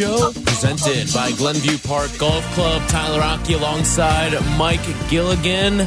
[0.00, 2.80] Show presented by Glenview Park Golf Club.
[2.88, 5.80] Tyler Aki alongside Mike Gilligan.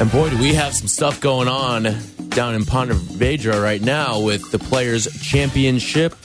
[0.00, 1.84] And boy, do we have some stuff going on
[2.30, 6.16] down in Ponte Vedra right now with the Players Championship.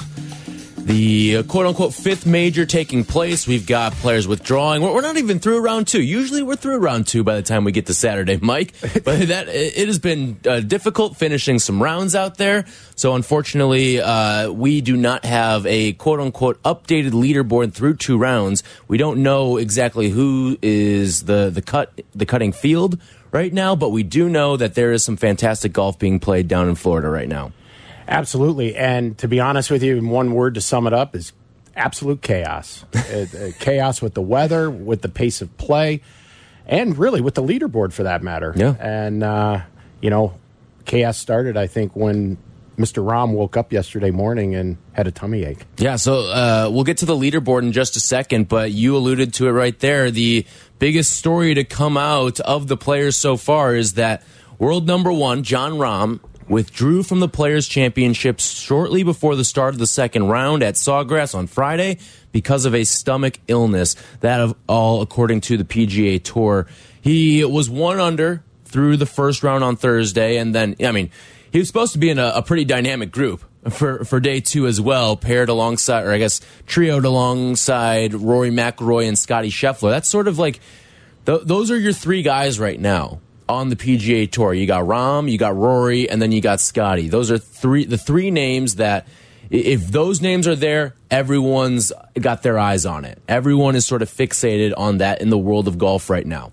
[0.85, 3.47] The uh, quote unquote fifth major taking place.
[3.47, 4.81] We've got players withdrawing.
[4.81, 6.01] We're, we're not even through round two.
[6.01, 8.73] Usually we're through round two by the time we get to Saturday, Mike.
[8.81, 12.65] But that it has been uh, difficult finishing some rounds out there.
[12.95, 18.61] So unfortunately, uh, we do not have a quote unquote updated leaderboard through two rounds.
[18.89, 22.99] We don't know exactly who is the the cut the cutting field
[23.31, 26.67] right now, but we do know that there is some fantastic golf being played down
[26.67, 27.53] in Florida right now.
[28.07, 28.75] Absolutely.
[28.75, 31.33] And to be honest with you, in one word to sum it up is
[31.75, 32.85] absolute chaos.
[32.93, 36.01] uh, chaos with the weather, with the pace of play,
[36.65, 38.53] and really with the leaderboard for that matter.
[38.55, 38.75] Yeah.
[38.79, 39.61] And, uh,
[40.01, 40.33] you know,
[40.85, 42.37] chaos started, I think, when
[42.77, 43.05] Mr.
[43.05, 45.65] Rahm woke up yesterday morning and had a tummy ache.
[45.77, 49.33] Yeah, so uh, we'll get to the leaderboard in just a second, but you alluded
[49.35, 50.09] to it right there.
[50.09, 50.45] The
[50.79, 54.23] biggest story to come out of the players so far is that
[54.57, 56.19] world number one, Jon Rahm,
[56.53, 61.33] withdrew from the Players' Championships shortly before the start of the second round at Sawgrass
[61.33, 61.97] on Friday
[62.31, 63.95] because of a stomach illness.
[64.19, 66.67] That of all according to the PGA Tour.
[67.01, 71.09] He was one under through the first round on Thursday, and then I mean
[71.51, 74.67] he was supposed to be in a, a pretty dynamic group for for day two
[74.67, 79.89] as well, paired alongside, or I guess trioed alongside Rory McIlroy and Scottie Scheffler.
[79.89, 80.59] That's sort of like
[81.25, 84.53] th those are your three guys right now on the PGA Tour.
[84.53, 87.09] You got Rahm, you got Rory, and then you got Scottie.
[87.09, 89.07] Those are three the three names that
[89.49, 93.21] if those names are there, everyone's got their eyes on it.
[93.27, 96.51] Everyone is sort of fixated on that in the world of golf right now.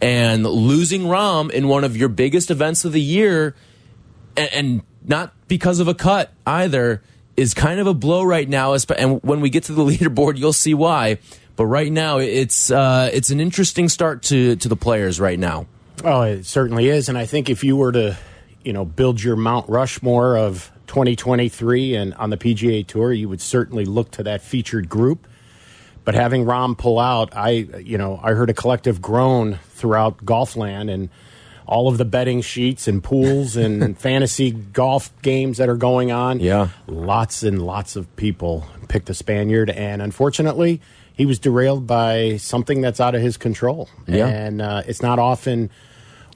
[0.00, 3.54] And losing Rahm in one of your biggest events of the year,
[4.36, 7.02] and, and not because of a cut either,
[7.36, 8.76] is kind of a blow right now.
[8.96, 11.18] And when we get to the leaderboard, you'll see why.
[11.56, 15.66] But right now, it's uh, it's an interesting start to to the players right now.
[16.02, 17.08] Oh, it certainly is.
[17.08, 18.16] And I think if you were to,
[18.62, 23.40] you know, build your Mount Rushmore of 2023 and on the PGA Tour, you would
[23.40, 25.26] certainly look to that featured group.
[26.04, 30.90] But having Rahm pull out, I, you know, I heard a collective groan throughout Golfland
[30.92, 31.08] and
[31.66, 36.40] all of the betting sheets and pools and fantasy golf games that are going on.
[36.40, 36.68] Yeah.
[36.86, 39.70] Lots and lots of people picked the Spaniard.
[39.70, 40.82] And unfortunately,
[41.14, 43.88] he was derailed by something that's out of his control.
[44.06, 44.26] Yeah.
[44.26, 45.70] And uh, it's not often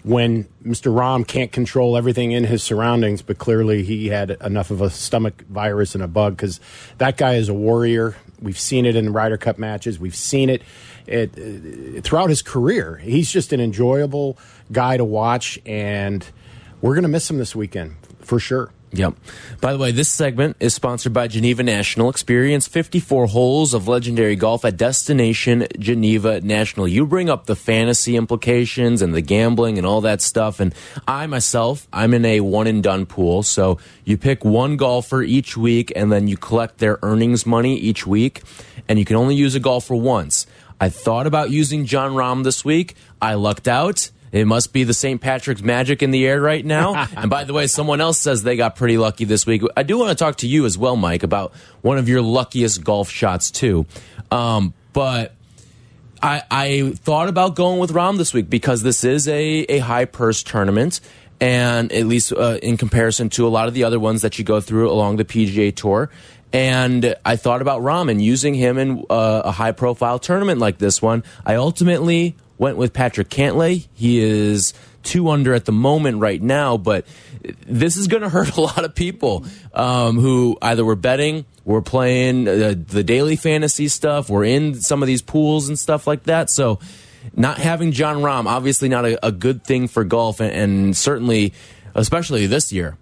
[0.04, 0.92] when Mr.
[0.92, 5.44] Rahm can't control everything in his surroundings, but clearly he had enough of a stomach
[5.48, 6.60] virus and a bug because
[6.98, 8.16] that guy is a warrior.
[8.40, 9.98] We've seen it in the Ryder Cup matches.
[9.98, 10.62] We've seen it,
[11.06, 12.96] it, it throughout his career.
[12.98, 14.38] He's just an enjoyable
[14.70, 16.24] guy to watch, and
[16.80, 18.70] we're going to miss him this weekend for sure.
[18.92, 19.14] Yep.
[19.60, 22.08] By the way, this segment is sponsored by Geneva National.
[22.08, 26.88] Experience 54 holes of legendary golf at Destination Geneva National.
[26.88, 30.58] You bring up the fantasy implications and the gambling and all that stuff.
[30.58, 30.74] And
[31.06, 33.42] I myself, I'm in a one and done pool.
[33.42, 38.06] So you pick one golfer each week and then you collect their earnings money each
[38.06, 38.42] week.
[38.88, 40.46] And you can only use a golfer once.
[40.80, 42.94] I thought about using Jon Rahm this week.
[43.20, 44.10] I lucked out.
[44.32, 45.20] It must be the St.
[45.20, 47.06] Patrick's magic in the air right now.
[47.16, 49.62] and by the way, someone else says they got pretty lucky this week.
[49.76, 51.52] I do want to talk to you as well, Mike, about
[51.82, 53.86] one of your luckiest golf shots too.
[54.30, 55.34] Um, but
[56.22, 60.04] I, I thought about going with Rahm this week because this is a, a high
[60.04, 61.00] purse tournament.
[61.40, 64.44] And at least uh, in comparison to a lot of the other ones that you
[64.44, 66.10] go through along the PGA Tour.
[66.52, 70.78] And I thought about Rahm and using him in uh, a high profile tournament like
[70.78, 71.22] this one.
[71.44, 73.86] I ultimately went with Patrick Cantlay.
[73.94, 77.06] He is two under at the moment right now, but
[77.66, 81.82] this is going to hurt a lot of people um, who either were betting, were
[81.82, 86.24] playing uh, the daily fantasy stuff, were in some of these pools and stuff like
[86.24, 86.50] that.
[86.50, 86.78] So,
[87.34, 91.52] not having Jon Rahm, obviously not a, a good thing for golf, and, and certainly,
[91.94, 92.96] especially this year.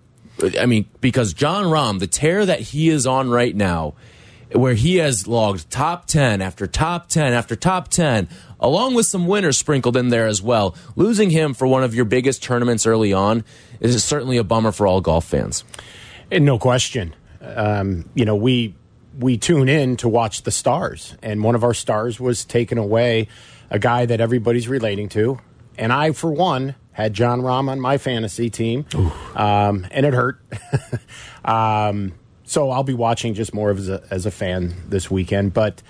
[0.58, 3.94] I mean, because Jon Rahm, the tear that he is on right now,
[4.52, 8.28] where he has logged top 10 after top 10 after top 10,
[8.60, 10.74] along with some winners sprinkled in there as well.
[10.94, 13.44] Losing him for one of your biggest tournaments early on
[13.80, 15.64] is certainly a bummer for all golf fans.
[16.30, 17.14] And no question.
[17.40, 18.74] Um, you know, we
[19.18, 23.28] we tune in to watch the stars, and one of our stars was taken away,
[23.70, 25.38] a guy that everybody's relating to,
[25.78, 28.86] and I, for one, had Jon Rahm on my fantasy team,
[29.34, 30.40] um, and it hurt.
[31.44, 32.12] um,
[32.46, 35.52] so I'll be watching just more as a, as a fan this weekend.
[35.52, 35.82] But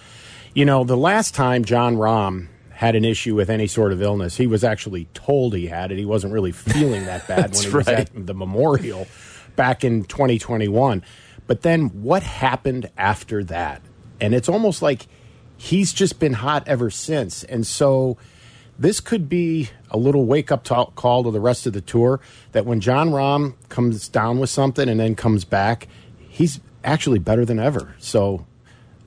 [0.55, 4.37] you know, the last time Jon Rahm had an issue with any sort of illness,
[4.37, 5.99] he was actually told he had it.
[5.99, 9.07] He wasn't really feeling that bad when he was at the Memorial
[9.55, 11.03] back in 2021.
[11.47, 13.83] But then what happened after that?
[14.21, 15.07] And it's almost like
[15.57, 17.45] he's just been hot ever since.
[17.45, 18.17] And so
[18.79, 22.21] this could be a little wake up call to the rest of the tour
[22.53, 25.89] that when Jon Rahm comes down with something and then comes back,
[26.37, 27.95] he's actually better than ever.
[27.99, 28.45] So,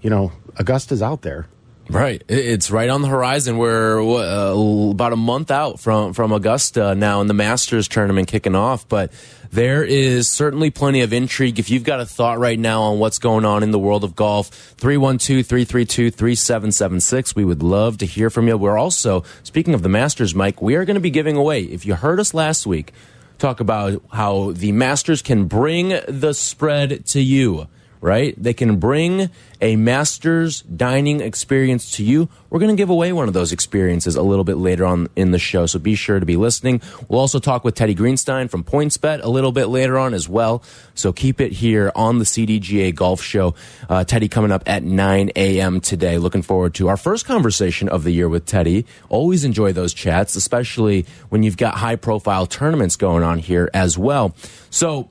[0.02, 1.48] you know, Augusta's out there.
[1.92, 3.58] Right, it's right on the horizon.
[3.58, 8.54] We're uh, about a month out from from Augusta now, and the Masters tournament kicking
[8.54, 8.88] off.
[8.88, 9.12] But
[9.50, 11.58] there is certainly plenty of intrigue.
[11.58, 14.16] If you've got a thought right now on what's going on in the world of
[14.16, 17.36] golf, 312 332 3776.
[17.36, 18.56] We would love to hear from you.
[18.56, 21.88] We're also, speaking of the Masters, Mike, we are going to be giving away, if
[21.88, 22.94] you heard us last week,
[23.40, 27.68] talk about how the Masters can bring the spread to you
[28.02, 28.34] right?
[28.42, 29.30] They can bring
[29.62, 32.30] a master's dining experience to you.
[32.50, 35.32] We're going to give away one of those experiences a little bit later on in
[35.32, 36.82] the show, so be sure to be listening.
[37.08, 40.64] We'll also talk with Teddy Greenstein from PointsBet a little bit later on as well.
[40.96, 43.54] So keep it here on the CDGA Golf Show.
[43.90, 45.82] Uh, Teddy coming up at 9 a.m.
[45.82, 46.18] today.
[46.18, 48.86] Looking forward to our first conversation of the year with Teddy.
[49.10, 53.98] Always enjoy those chats, especially when you've got high profile tournaments going on here as
[53.98, 54.36] well.
[54.70, 55.10] So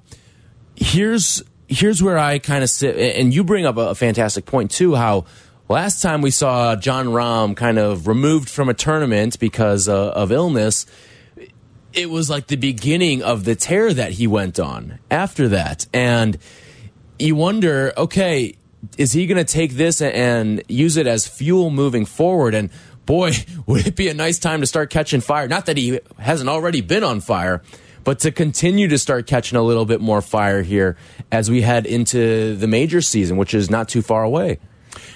[0.75, 4.95] here's here's where I kind of sit, and you bring up a, fantastic point too.
[4.95, 5.27] How
[5.69, 10.33] last time we saw Jon Rahm kind of removed from a tournament because uh, of
[10.33, 10.87] illness,
[11.93, 16.39] it was like the beginning of the tear that he went on after that, and
[17.19, 18.57] you wonder, okay,
[18.97, 22.55] is he going to take this and use it as fuel moving forward?
[22.55, 22.71] And
[23.07, 23.33] boy,
[23.67, 25.49] would it be a nice time to start catching fire?
[25.49, 27.63] Not that he hasn't already been on fire
[28.05, 30.97] but to continue to start catching a little bit more fire here
[31.31, 34.59] as we head into the major season, which is not too far away.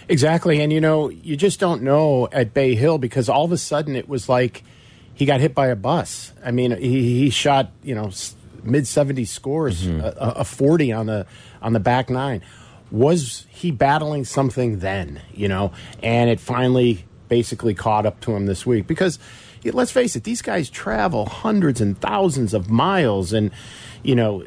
[0.09, 0.61] Exactly.
[0.61, 3.97] And, you know, you just don't know at Bay Hill because all of a sudden
[3.97, 4.63] it was like
[5.15, 6.33] he got hit by a bus.
[6.45, 8.11] I mean, he, he shot, you know,
[8.63, 10.05] mid 70 scores, mm -hmm.
[10.05, 11.27] a, a 40 on the,
[11.61, 12.43] on the back nine.
[12.91, 15.73] Was he battling something then, you know?
[16.03, 19.19] And it finally basically caught up to him this week because
[19.65, 23.51] let's face it, these guys travel hundreds and thousands of miles and,
[24.03, 24.45] you know,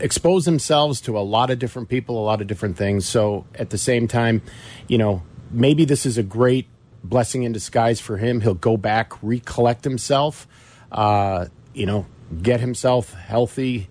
[0.00, 3.06] expose themselves to a lot of different people, a lot of different things.
[3.06, 4.42] So at the same time,
[4.86, 6.66] you know, maybe this is a great
[7.04, 8.40] blessing in disguise for him.
[8.40, 10.46] He'll go back, recollect himself,
[10.90, 12.06] uh, you know,
[12.42, 13.88] get himself healthy,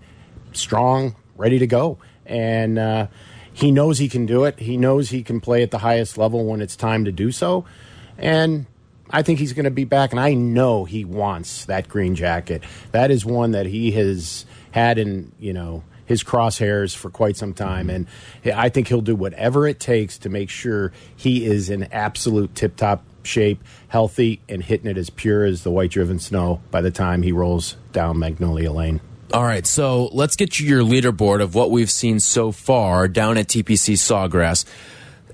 [0.52, 1.98] strong, ready to go.
[2.26, 3.06] And uh,
[3.52, 4.58] he knows he can do it.
[4.58, 7.64] He knows he can play at the highest level when it's time to do so.
[8.16, 8.66] And
[9.10, 12.62] I think he's going to be back, and I know he wants that green jacket.
[12.92, 17.54] That is one that he has had in you know his crosshairs for quite some
[17.54, 18.06] time, and
[18.44, 22.76] I think he'll do whatever it takes to make sure he is in absolute tip
[22.76, 26.90] top shape, healthy, and hitting it as pure as the white driven snow by the
[26.90, 29.00] time he rolls down Magnolia Lane.
[29.32, 33.36] All right, so let's get you your leaderboard of what we've seen so far down
[33.36, 34.64] at TPC Sawgrass.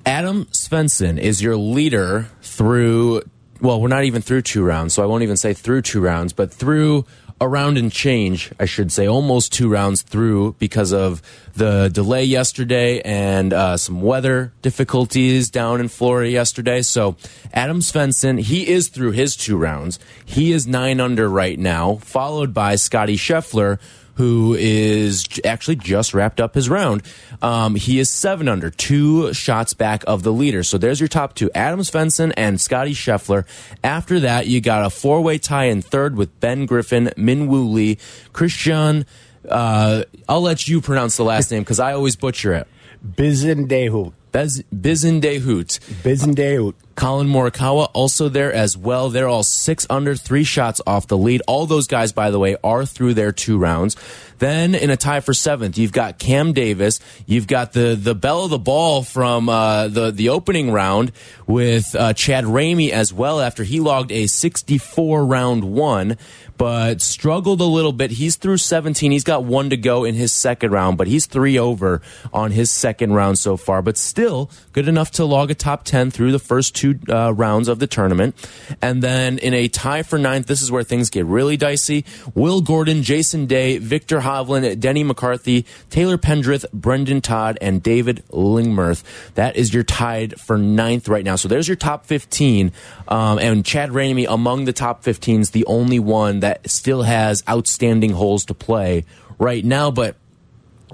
[0.04, 3.22] Adam Svensson is your leader through
[3.64, 6.34] well, we're not even through two rounds, so I won't even say through two rounds,
[6.34, 7.06] but through
[7.40, 11.22] a round and change, I should say, almost two rounds through because of
[11.54, 16.82] the delay yesterday and uh, some weather difficulties down in Florida yesterday.
[16.82, 17.16] So
[17.54, 19.98] Adam Svensson, he is through his two rounds.
[20.26, 23.80] He is nine under right now, followed by Scottie Scheffler,
[24.14, 27.02] who is actually just wrapped up his round.
[27.42, 30.62] Um, he is seven under, two shots back of the leader.
[30.62, 33.44] So there's your top two, Adam Svensson and Scottie Scheffler.
[33.82, 37.98] After that, you got a four-way tie in third with Ben Griffin, Min Woo Lee,
[38.32, 39.06] Christian.
[39.48, 42.68] Uh, I'll let you pronounce the last name because I always butcher it.
[43.06, 44.12] Bizendehut.
[44.32, 45.78] Biz, Bizendehut.
[46.02, 46.74] Bizendehut.
[46.94, 49.10] Collin Morikawa also there as well.
[49.10, 51.42] They're all six under, three shots off the lead.
[51.46, 53.96] All those guys, by the way, are through their two rounds.
[54.38, 57.00] Then in a tie for seventh, you've got Cam Davis.
[57.26, 61.12] You've got the the bell of the ball from uh, the the opening round
[61.46, 63.40] with uh, Chad Ramey as well.
[63.40, 66.16] After he logged a 64 round one
[66.56, 68.12] but struggled a little bit.
[68.12, 69.10] He's through 17.
[69.10, 72.00] He's got one to go in his second round, but he's three over
[72.32, 76.10] on his second round so far, but still good enough to log a top 10
[76.10, 78.34] through the first two uh, rounds of the tournament.
[78.80, 82.04] And then in a tie for ninth, this is where things get really dicey.
[82.34, 89.02] Will Gordon, Jason Day, Viktor Hovland, Denny McCarthy, Taylor Pendrith, Brendon Todd, and David Lingmerth.
[89.34, 91.36] That is your tied for ninth right now.
[91.36, 92.72] So there's your top 15.
[93.08, 97.42] Um, and Chad Ramey among the top 15 is the only one that still has
[97.48, 99.06] outstanding holes to play
[99.38, 99.90] right now.
[99.90, 100.16] But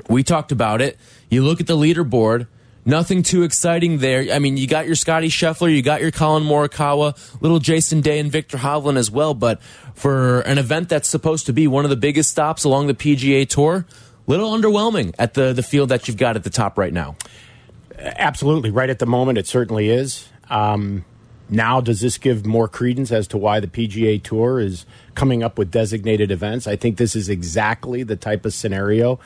[0.08, 0.96] we talked about it.
[1.28, 2.46] You look at the leaderboard.
[2.84, 4.32] Nothing too exciting there.
[4.32, 8.20] I mean, you got your Scottie Scheffler, you got your Collin Morikawa, little Jason Day
[8.20, 9.34] and Viktor Hovland as well.
[9.34, 9.60] But
[9.94, 13.46] for an event that's supposed to be one of the biggest stops along the PGA
[13.46, 13.86] Tour,
[14.28, 17.16] little underwhelming at the the field that you've got at the top right now.
[17.98, 20.28] Absolutely, right at the moment, it certainly is.
[20.48, 21.04] Um,
[21.50, 25.58] now, does this give more credence as to why the PGA Tour is coming up
[25.58, 26.66] with designated events?
[26.66, 29.18] I think this is exactly the type of scenario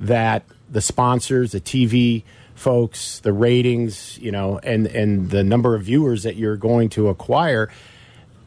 [0.00, 2.24] that the sponsors, the TV
[2.54, 7.08] folks, the ratings, you know, and and the number of viewers that you're going to
[7.08, 7.70] acquire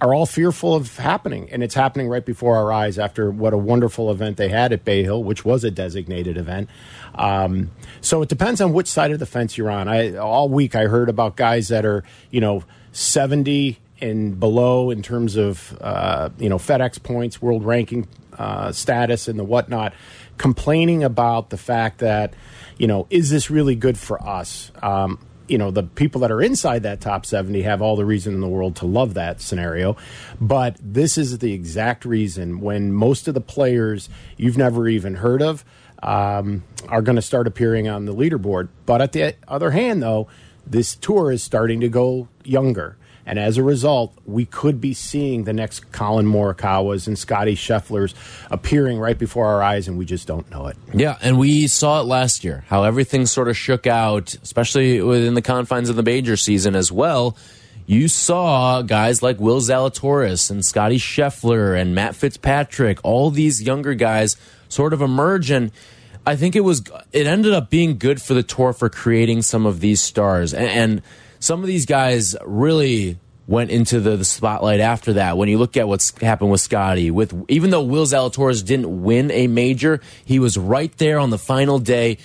[0.01, 2.99] are all fearful of happening, and it's happening right before our eyes.
[2.99, 6.69] After what a wonderful event they had at Bay Hill, which was a designated event.
[7.15, 9.87] Um, so it depends on which side of the fence you're on.
[9.87, 12.63] I all week I heard about guys that are you know
[12.93, 18.07] 70 and below in terms of uh, you know FedEx points, world ranking
[18.37, 19.93] uh, status, and the whatnot,
[20.37, 22.33] complaining about the fact that
[22.77, 24.71] you know is this really good for us?
[24.81, 28.33] Um, you know the people that are inside that top 70 have all the reason
[28.33, 29.97] in the world to love that scenario.
[30.39, 35.41] But this is the exact reason when most of the players you've never even heard
[35.41, 35.65] of
[36.01, 38.69] um, are going to start appearing on the leaderboard.
[38.85, 40.27] But at the other hand though
[40.65, 42.97] this tour is starting to go younger.
[43.25, 48.13] And as a result, we could be seeing the next Collin Morikawas and Scottie Schefflers
[48.51, 50.75] appearing right before our eyes, and we just don't know it.
[50.93, 55.35] Yeah, and we saw it last year, how everything sort of shook out, especially within
[55.35, 57.37] the confines of the major season as well.
[57.85, 63.93] You saw guys like Will Zalatoris and Scottie Scheffler and Matt Fitzpatrick, all these younger
[63.93, 64.35] guys
[64.67, 65.71] sort of emerge and–
[66.25, 69.65] I think it was it ended up being good for the tour for creating some
[69.65, 71.01] of these stars and, and
[71.39, 75.37] some of these guys really went into the, the, spotlight after that.
[75.37, 79.29] When you look at what's happened with Scottie, with even though Will Zalatoris didn't win
[79.31, 82.17] a major, he was right there on the final day.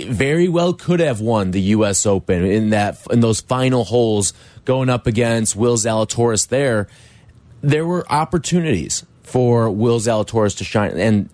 [0.00, 2.04] Very well could have won the U.S.
[2.04, 4.34] Open in that in those final holes
[4.64, 6.48] going up against Will Zalatoris.
[6.48, 6.88] There,
[7.62, 11.30] there were opportunities for Will Zalatoris to shine, and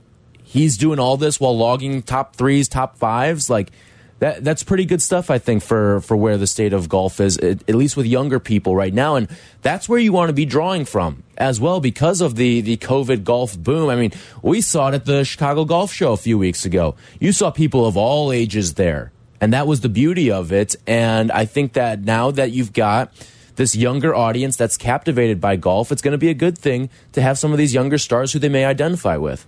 [0.53, 3.49] he's doing all this while logging top threes, top fives.
[3.49, 3.73] Like
[4.19, 7.39] that, that's pretty good stuff, I think, for for where the state of golf is,
[7.39, 9.29] at, at least with younger people right now, and
[9.63, 13.25] that's where you want to be drawing from as well because of the the COVID
[13.25, 13.89] golf boom.
[13.89, 16.95] I mean, we saw it at the Chicago Golf Show a few weeks ago.
[17.19, 20.77] You saw people of all ages there, and that was the beauty of it.
[20.87, 23.11] And I think that now that you've got
[23.57, 27.23] this younger audience that's captivated by golf, it's going to be a good thing to
[27.23, 29.47] have some of these younger stars who they may identify with.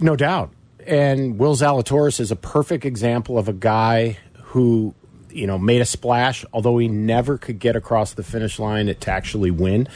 [0.00, 0.52] No doubt.
[0.86, 4.94] And Will Zalatoris is a perfect example of a guy who,
[5.30, 9.10] you know, made a splash, although he never could get across the finish line to
[9.10, 9.88] actually win.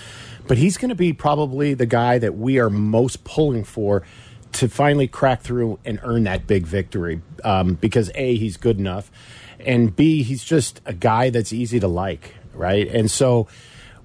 [0.46, 4.04] But he's going to be probably the guy that we are most pulling for
[4.52, 7.20] to finally crack through and earn that big victory.
[7.44, 9.10] Um, because A, he's good enough,
[9.60, 12.86] and B, he's just a guy that's easy to like, right?
[12.88, 13.48] And so,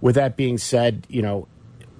[0.01, 1.47] with that being said, you know,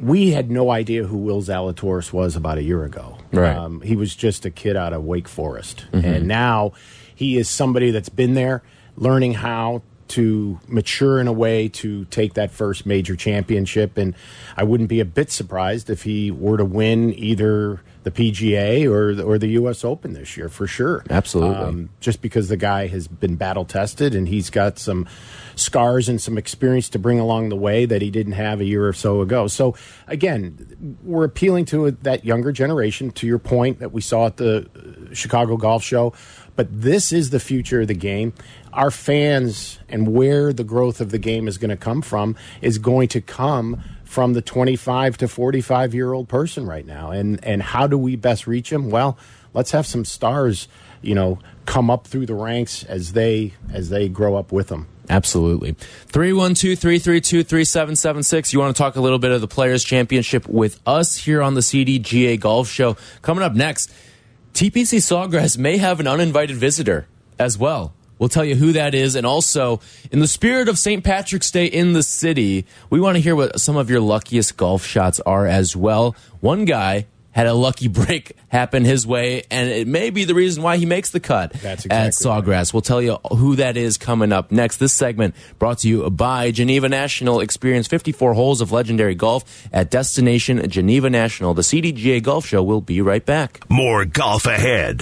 [0.02, 3.18] we had no idea who Will Zalatoris was about a year ago.
[3.32, 3.56] Right.
[3.56, 5.86] Um, he was just a kid out of Wake Forest.
[5.92, 6.16] Mm -hmm.
[6.16, 6.74] And now
[7.16, 8.62] he is somebody that's been there,
[8.96, 13.98] learning how to mature in a way to take that first major championship.
[13.98, 14.14] And
[14.58, 19.14] I wouldn't be a bit surprised if he were to win either the PGA or
[19.14, 19.84] the, or the U.S.
[19.84, 21.04] Open this year for sure.
[21.10, 21.56] Absolutely.
[21.56, 25.08] Um, just because the guy has been battle tested and he's got some
[25.56, 28.88] scars and some experience to bring along the way that he didn't have a year
[28.88, 29.48] or so ago.
[29.48, 29.76] So
[30.08, 33.12] again, we're appealing to that younger generation.
[33.12, 34.70] To your point that we saw at the
[35.14, 36.14] Chicago Golf Show,
[36.56, 38.34] but this is the future of the game.
[38.74, 42.78] Our fans and where the growth of the game is going to come from is
[42.78, 43.82] going to come
[44.12, 47.12] from the 25 to 45 year old person right now.
[47.12, 48.90] And and how do we best reach them?
[48.90, 49.18] Well,
[49.54, 50.68] let's have some stars
[51.02, 54.88] you know, come up through the ranks as they as they grow up with them.
[55.10, 55.74] Absolutely.
[56.08, 58.54] 312 332 3776.
[58.54, 61.56] You want to talk a little bit of the Players' Championship with us here on
[61.56, 62.96] the CDGA Golf Show.
[63.22, 63.92] Coming up next,
[64.54, 67.94] TPC Sawgrass may have an uninvited visitor as well.
[68.22, 69.16] We'll tell you who that is.
[69.16, 69.80] And also,
[70.12, 71.04] in the spirit of St.
[71.04, 74.86] Patrick's Day in the city, we want to hear what some of your luckiest golf
[74.86, 76.16] shots are as well.
[76.40, 80.62] One guy had a lucky break happen his way, and it may be the reason
[80.62, 82.74] why he makes the cut That's at exactly Sawgrass.
[82.76, 84.78] We'll tell you who that is coming up next.
[84.78, 87.40] This segment brought to you by Geneva National.
[87.40, 91.56] Experience 54 holes of legendary golf at Destination Geneva National.
[91.56, 93.68] The CDGA Golf Show will be right back.
[93.68, 95.02] More golf ahead.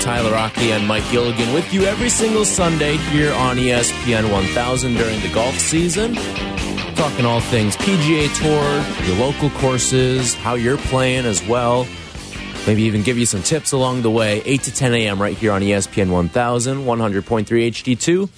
[0.00, 5.20] Tyler Aki and Mike Gilligan with you every single Sunday here on ESPN 1000 during
[5.20, 6.14] the golf season.
[6.94, 11.86] Talking all things PGA Tour, your local courses, how you're playing as well.
[12.66, 14.42] Maybe even give you some tips along the way.
[14.46, 15.20] 8 to 10 a.m.
[15.20, 18.28] right here on ESPN 1000, 100.3 HD2.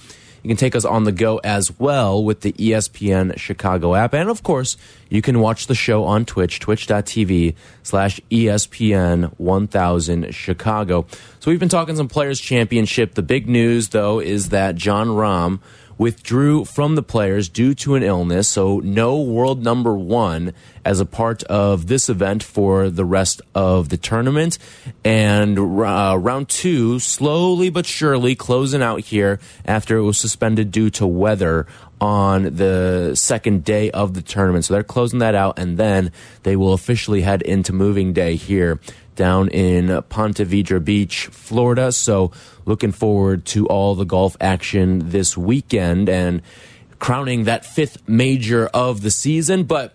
[0.43, 4.13] You can take us on the go as well with the ESPN Chicago app.
[4.13, 4.75] And of course,
[5.09, 11.05] you can watch the show on Twitch, twitch.tv slash ESPN 1000 Chicago.
[11.39, 13.13] So we've been talking some Players Championship.
[13.13, 15.61] The big news, though, is that Jon Rahm
[16.03, 21.05] withdrew from the players due to an illness, so no world number one as a
[21.05, 24.57] part of this event for the rest of the tournament.
[25.05, 30.89] And uh, round two, slowly but surely closing out here after it was suspended due
[30.89, 31.67] to weather
[32.01, 34.65] on the second day of the tournament.
[34.65, 36.11] So they're closing that out, and then
[36.43, 38.77] they will officially head into moving day here
[39.15, 41.91] down in Ponte Vedra Beach, Florida.
[41.91, 42.31] So
[42.65, 46.41] looking forward to all the golf action this weekend and
[46.99, 49.63] crowning that fifth major of the season.
[49.63, 49.93] But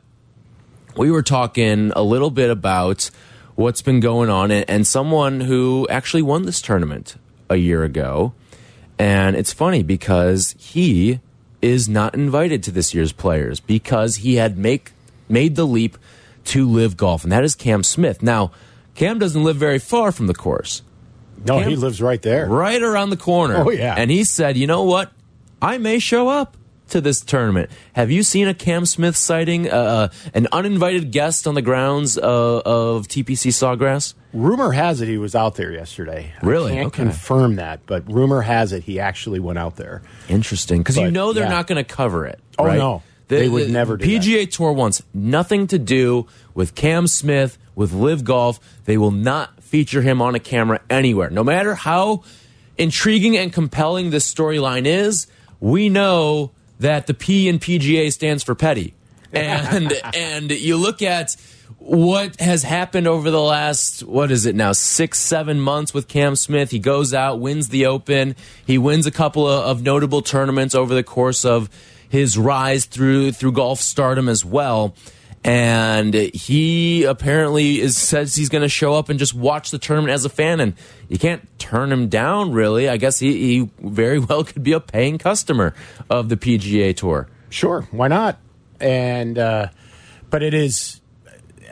[0.97, 3.11] we were talking a little bit about
[3.55, 7.17] what's been going on and, and someone who actually won this tournament
[7.51, 8.35] a year ago.
[8.99, 11.21] And it's funny because he
[11.61, 14.93] is not invited to this year's players because he had make
[15.29, 15.99] made the leap
[16.45, 18.23] to LIV Golf, and that is Cam Smith.
[18.23, 18.51] Now,
[18.99, 20.83] Cam doesn't live very far from the course,
[21.47, 22.47] No, Cam- he lives right there.
[22.49, 23.57] right around the corner.
[23.65, 23.95] Oh, yeah.
[23.97, 25.13] And he said, you know what?
[25.63, 26.57] I may show up
[26.89, 27.71] to this tournament.
[27.93, 32.23] Have you seen a Cam Smith sighting, uh, an uninvited guest on the grounds uh,
[32.65, 34.15] of TPC Sawgrass?
[34.33, 36.33] Rumor has it he was out there yesterday.
[36.43, 36.73] Really?
[36.73, 37.03] I can't Okay.
[37.05, 40.03] confirm that, but rumor has it he actually went out there.
[40.29, 41.51] Interesting, because you know they're yeah.
[41.51, 42.41] not going to cover it.
[42.59, 42.79] Oh, right?
[42.79, 43.03] no.
[43.29, 44.23] They would never do that.
[44.23, 48.61] PGA Tour wants nothing to do with Cam Smith, with LIV Golf.
[48.87, 51.31] They will not feature him on a camera anywhere.
[51.31, 52.25] No matter how
[52.77, 55.29] intriguing and compelling this storyline is,
[55.61, 58.95] we know that the P in PGA stands for petty.
[59.33, 61.37] And and you look at
[61.79, 66.35] what has happened over the last what is it now six seven months with Cam
[66.35, 66.73] Smith.
[66.73, 68.35] He goes out, wins the Open.
[68.67, 71.71] He wins a couple of, of notable tournaments over the course of
[72.09, 74.97] his rise through through golf stardom as well.
[75.45, 80.13] And he apparently is says he's going to show up and just watch the tournament
[80.13, 80.75] as a fan, and
[81.09, 82.53] you can't turn him down.
[82.53, 85.75] Really, I guess he, he very well could be a paying customer
[86.11, 87.29] of the PGA Tour.
[87.51, 88.39] Sure, why not?
[88.81, 89.69] And uh,
[90.29, 91.01] but it is.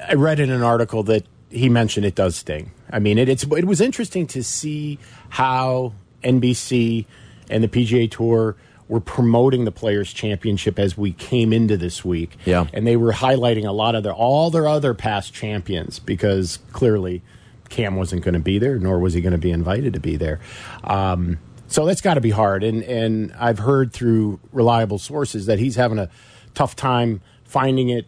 [0.08, 2.70] I read in an article that he mentioned it does sting.
[2.90, 4.98] I mean, it, it's it was interesting to see
[5.28, 7.06] how NBC
[7.50, 8.56] and the PGA Tour
[8.88, 12.36] were promoting the Players Championship as we came into this week.
[12.44, 12.66] Yeah.
[12.72, 17.22] and they were highlighting a lot of their all their other past champions because clearly
[17.68, 20.16] Cam wasn't going to be there, nor was he going to be invited to be
[20.16, 20.38] there.
[20.84, 22.62] Um, so that's got to be hard.
[22.62, 26.08] And and I've heard through reliable sources that he's having a
[26.54, 28.06] tough time finding it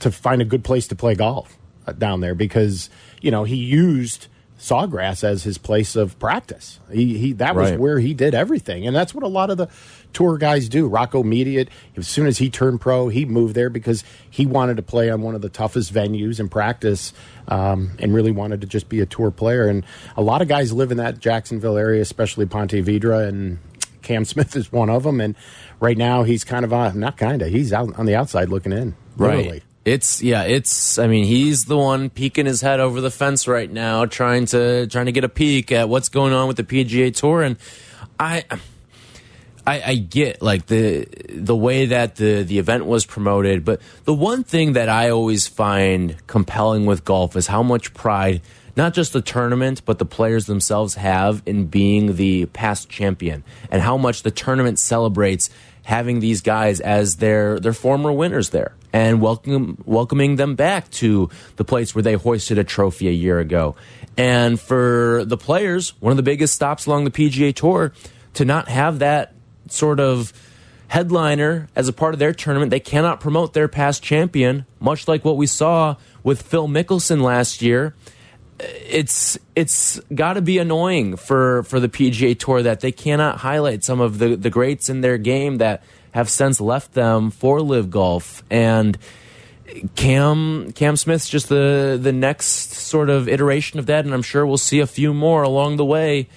[0.00, 3.54] to find a good place to play golf uh, down there because you know he
[3.56, 4.26] used
[4.58, 6.80] Sawgrass as his place of practice.
[6.92, 7.80] He, he that was Right.
[7.80, 9.68] where he did everything, and that's what a lot of the
[10.12, 10.86] tour guys do.
[10.86, 14.82] Rocco Mediate, as soon as he turned pro, he moved there because he wanted to
[14.82, 17.12] play on one of the toughest venues and practice,
[17.48, 19.66] um, and really wanted to just be a tour player.
[19.66, 19.84] And
[20.16, 23.58] a lot of guys live in that Jacksonville area, especially Ponte Vedra and.
[24.02, 25.36] Cam Smith is one of them, and
[25.78, 28.72] right now he's kind of uh, not kind of he's out on the outside looking
[28.72, 29.62] in, literally.
[29.84, 33.70] It's yeah, it's I mean, he's the one peeking his head over the fence right
[33.70, 37.14] now trying to trying to get a peek at what's going on with the PGA
[37.14, 37.56] Tour and
[38.18, 38.44] I
[39.70, 44.14] I, I get like the the way that the the event was promoted, but the
[44.14, 48.42] one thing that I always find compelling with golf is how much pride
[48.76, 53.80] not just the tournament, but the players themselves have in being the past champion, and
[53.80, 55.50] how much the tournament celebrates
[55.84, 61.30] having these guys as their their former winners there and welcome, welcoming them back to
[61.56, 63.76] the place where they hoisted a trophy a year ago.
[64.16, 67.92] And for the players, one of the biggest stops along the PGA Tour
[68.34, 69.34] to not have that
[69.72, 70.32] sort of
[70.90, 72.70] headliner as a part of their tournament.
[72.70, 77.62] They cannot promote their past champion, much like what we saw with Phil Mickelson last
[77.62, 77.94] year.
[78.58, 83.84] It's it's got to be annoying for for the PGA Tour that they cannot highlight
[83.84, 87.88] some of the the greats in their game that have since left them for LIV
[87.88, 88.98] Golf and
[89.94, 94.44] Cam Cam Smith's just the the next sort of iteration of that and I'm sure
[94.44, 96.28] we'll see a few more along the way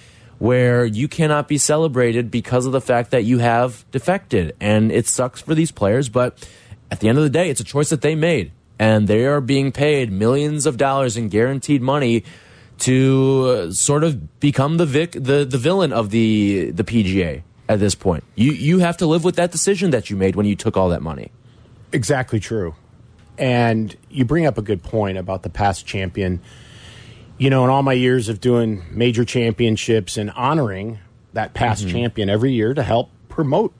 [0.44, 5.06] where you cannot be celebrated because of the fact that you have defected and it
[5.06, 6.48] sucks for these players but
[6.90, 9.40] at the end of the day it's a choice that they made and they are
[9.40, 12.24] being paid millions of dollars in guaranteed money
[12.78, 17.80] to uh, sort of become the vic the the villain of the the PGA at
[17.80, 18.24] this point.
[18.34, 20.88] You you have to live with that decision that you made when you took all
[20.90, 21.30] that money.
[21.92, 22.74] Exactly true.
[23.38, 26.40] And you bring up a good point about the past champion.
[27.36, 30.98] You know, in all my years of doing major championships and honoring
[31.32, 31.92] that past mm -hmm.
[31.92, 33.72] champion every year to help promote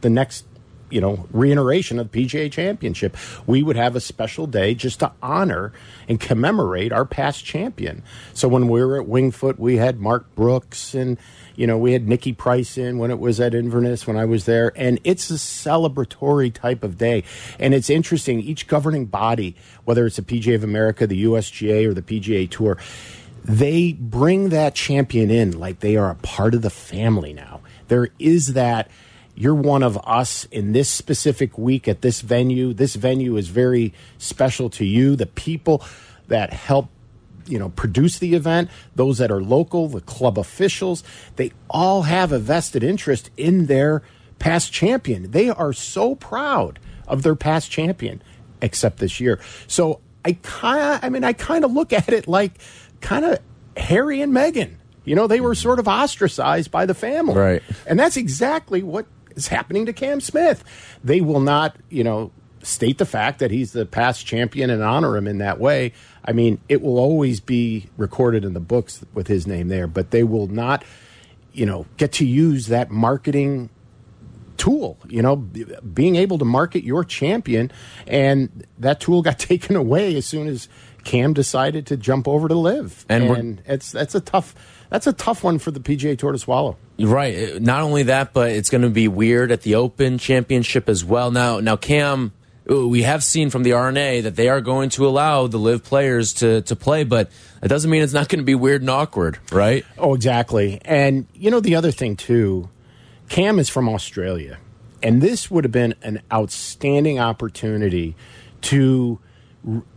[0.00, 0.44] the next
[0.90, 3.16] you know, reiteration of the PGA Championship.
[3.46, 5.72] We would have a special day just to honor
[6.08, 8.02] and commemorate our past champion.
[8.34, 11.18] So when we were at Winged Foot, we had Mark Brooks and,
[11.56, 14.44] you know, we had Nikki Price in when it was at Inverness when I was
[14.44, 14.72] there.
[14.76, 17.24] And it's a celebratory type of day.
[17.58, 21.94] And it's interesting, each governing body, whether it's the PGA of America, the USGA, or
[21.94, 22.78] the PGA Tour,
[23.44, 27.60] they bring that champion in like they are a part of the family now.
[27.88, 28.90] There is that
[29.36, 32.72] you're one of us in this specific week at this venue.
[32.72, 35.14] This venue is very special to you.
[35.14, 35.84] The people
[36.28, 36.88] that help
[37.46, 41.02] you know produce the event those that are local the club officials
[41.36, 44.02] they all have a vested interest in their
[44.38, 45.30] past champion.
[45.30, 48.22] They are so proud of their past champion
[48.60, 49.40] except this year.
[49.66, 52.58] So i kind of i mean i kind of look at it like
[53.00, 53.38] kind of
[53.76, 54.74] harry and meghan.
[55.04, 57.34] You know they were sort of ostracized by the family.
[57.34, 57.62] Right.
[57.86, 59.06] And that's exactly what
[59.36, 60.64] is happening to Cam Smith.
[61.04, 62.32] They will not, you know,
[62.66, 65.92] state the fact that he's the past champion and honor him in that way.
[66.24, 70.10] I mean, it will always be recorded in the books with his name there, but
[70.10, 70.84] they will not,
[71.52, 73.70] you know, get to use that marketing
[74.56, 77.70] tool, you know, being able to market your champion.
[78.06, 80.68] And that tool got taken away as soon as
[81.04, 83.06] Cam decided to jump over to LIV.
[83.08, 84.54] And, and it's that's a tough
[84.90, 86.76] that's a tough one for the PGA Tour to swallow.
[86.98, 87.60] Right.
[87.60, 91.30] Not only that, but it's going to be weird at the Open Championship as well.
[91.30, 92.32] Now, now Cam,
[92.66, 96.32] we have seen from the R&A that they are going to allow the LIV players
[96.34, 97.30] to to play, but
[97.62, 99.84] it doesn't mean it's not going to be weird and awkward, right?
[99.98, 100.80] Oh, exactly.
[100.84, 102.68] And you know the other thing too,
[103.28, 104.58] Cam is from Australia,
[105.02, 108.16] and this would have been an outstanding opportunity
[108.62, 109.20] to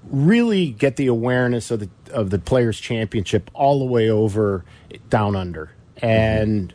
[0.03, 4.63] really get the awareness of the of the Players Championship all the way over
[5.09, 6.71] down under, and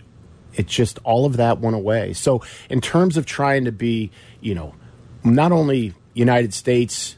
[0.55, 2.13] it just all of that went away.
[2.13, 4.75] So in terms of trying to be, you know,
[5.25, 7.17] not only United States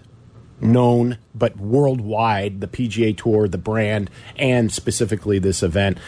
[0.60, 5.98] known but worldwide, the PGA Tour, the brand, and specifically this event,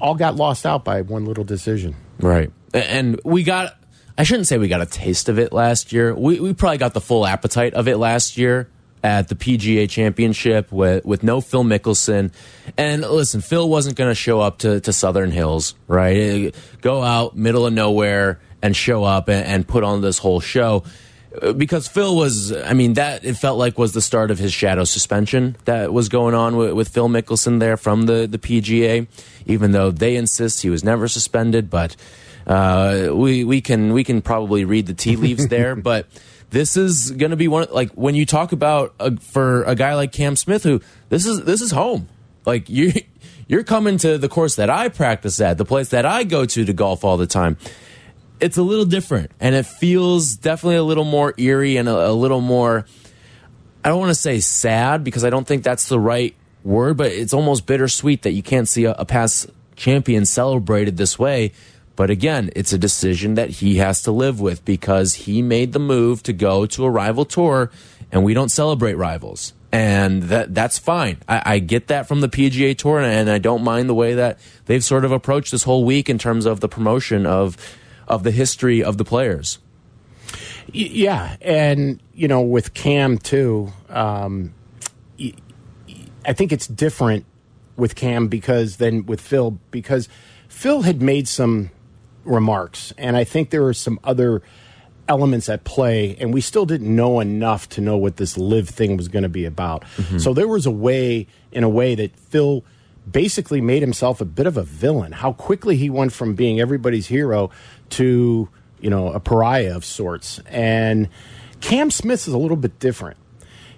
[0.00, 1.96] all got lost out by one little decision.
[2.20, 3.76] Right, and we got.
[4.18, 6.14] I shouldn't say we got a taste of it last year.
[6.14, 8.70] We, we probably got the full appetite of it last year
[9.04, 12.32] at the PGA Championship with with no Phil Mickelson.
[12.78, 16.54] And listen, Phil wasn't going to show up to to Southern Hills, right?
[16.80, 20.82] Go out middle of nowhere and show up and, and put on this whole show
[21.56, 24.84] because Phil was, I mean, that it felt like was the start of his shadow
[24.84, 29.06] suspension that was going on with, with, Phil Mickelson there from the, the PGA,
[29.46, 31.70] even though they insist he was never suspended.
[31.70, 31.96] But
[32.46, 35.76] uh, we we can we can probably read the tea leaves there.
[35.76, 36.06] but
[36.50, 39.94] this is going to be one like when you talk about a, for a guy
[39.94, 42.08] like Cam Smith, who this is this is home.
[42.44, 42.92] Like you,
[43.48, 46.64] you're coming to the course that I practice at, the place that I go to
[46.64, 47.56] to golf all the time.
[48.40, 52.12] It's a little different, and it feels definitely a little more eerie and a, a
[52.12, 52.86] little more.
[53.84, 57.12] I don't want to say sad because I don't think that's the right word, but
[57.12, 61.52] it's almost bittersweet that you can't see a, a past champion celebrated this way
[61.96, 65.78] but again, it's a decision that he has to live with because he made the
[65.78, 67.70] move to go to a rival tour
[68.12, 69.54] and we don't celebrate rivals.
[69.72, 71.18] And that that's fine.
[71.26, 74.38] I, I get that from the PGA Tour, and I don't mind the way that
[74.66, 77.56] they've sort of approached this whole week in terms of the promotion of
[78.06, 79.58] of the history of the players.
[80.72, 84.52] Yeah, and you know, with Cam too, um,
[86.24, 87.24] I think it's different
[87.76, 90.08] with Cam because than with Phil because
[90.48, 91.70] Phil had made some
[92.24, 94.42] remarks, and I think there were some other
[95.08, 98.96] elements at play, and we still didn't know enough to know what this LIV thing
[98.96, 99.82] was going to be about.
[99.96, 100.18] Mm-hmm.
[100.18, 102.64] So there was a way, in a way, that Phil
[103.10, 105.12] basically made himself a bit of a villain.
[105.12, 107.50] How quickly he went from being everybody's hero
[107.90, 108.48] to
[108.80, 110.40] you know, a pariah of sorts.
[110.46, 111.08] And
[111.60, 113.16] Cam Smith is a little bit different.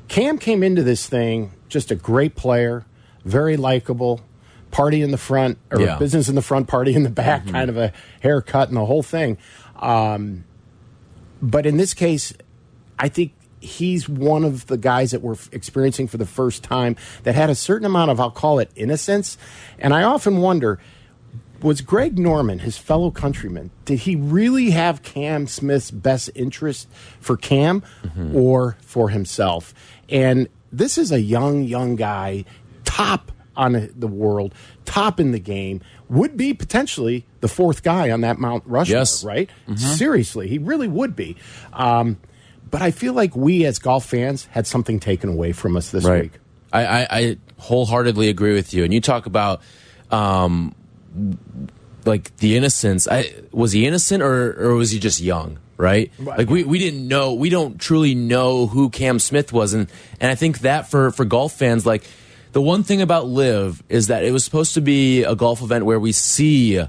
[0.09, 2.87] Cam came into this thing just a great player,
[3.25, 4.21] very likable,
[4.71, 5.99] party in the front or yeah.
[5.99, 7.53] business in the front, party in the back, mm-hmm.
[7.53, 9.37] kind of a haircut and the whole thing.
[9.77, 10.45] Um,
[11.41, 12.33] but in this case,
[12.99, 17.35] I think he's one of the guys that we're experiencing for the first time that
[17.35, 19.37] had a certain amount of, I'll call it innocence.
[19.79, 20.79] And I often wonder,
[21.61, 26.89] was Greg Norman, his fellow countryman, did he really have Cam Smith's best interest
[27.21, 28.37] for Cam mm-hmm.
[28.37, 29.75] or for himself?
[30.09, 32.45] And this is a young, young guy,
[32.85, 38.21] top on the world, top in the game, would be potentially the fourth guy on
[38.21, 39.25] that Mount Rushmore, yes.
[39.25, 39.51] right?
[39.67, 39.77] Mm-hmm.
[39.77, 41.37] Seriously, he really would be.
[41.73, 42.19] Um,
[42.71, 46.05] but I feel like we as golf fans had something taken away from us this
[46.05, 46.25] right.
[46.25, 46.33] week.
[46.73, 48.85] I, I, I, wholeheartedly agree with you.
[48.85, 49.63] And you talk about
[50.11, 50.75] um,
[52.05, 53.07] like the innocence.
[53.09, 55.59] I was he innocent or or was he just young?
[55.77, 56.11] Right?
[56.19, 59.89] Like we, we didn't know we don't truly know who Cam Smith was and
[60.21, 62.03] and I think that for for golf fans like
[62.53, 65.85] the one thing about LIV is that it was supposed to be a golf event
[65.85, 66.83] where we see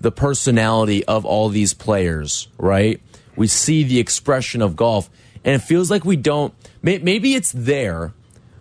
[0.00, 3.00] the personality of all these players, right?
[3.34, 5.10] We see the expression of golf
[5.44, 8.12] and it feels like we don't maybe it's there,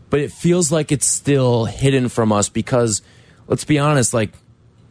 [0.09, 3.01] but it feels like it's still hidden from us because
[3.47, 4.31] let's be honest, like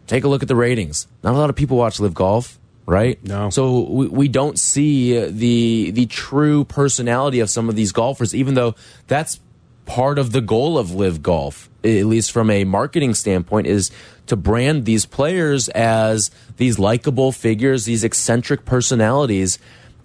[0.07, 1.07] take a look at the ratings.
[1.23, 3.23] Not a lot of people watch LIV Golf, right?
[3.25, 3.51] No.
[3.51, 8.35] So we, we don't see uh, the the true personality of some of these golfers,
[8.35, 8.75] even though
[9.07, 9.41] that's
[9.87, 13.91] part of the goal of LIV Golf, at least from a marketing standpoint, is
[14.27, 19.59] to brand these players as these likable figures, these eccentric personalities.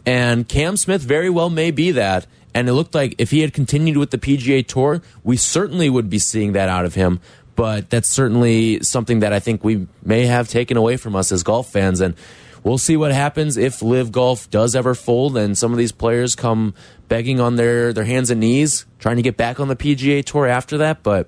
[0.05, 2.25] And Cam Smith very well may be that.
[2.53, 6.09] And it looked like if he had continued with the PGA Tour, we certainly would
[6.09, 7.21] be seeing that out of him
[7.59, 11.43] but that's certainly something that I think we may have taken away from us as
[11.43, 11.99] golf fans.
[11.99, 12.15] And
[12.63, 16.37] we'll see what happens if LIV Golf does ever fold and some of these players
[16.37, 16.73] come
[17.09, 20.47] begging on their, their hands and knees, trying to get back on the PGA Tour
[20.47, 21.03] after that.
[21.03, 21.27] But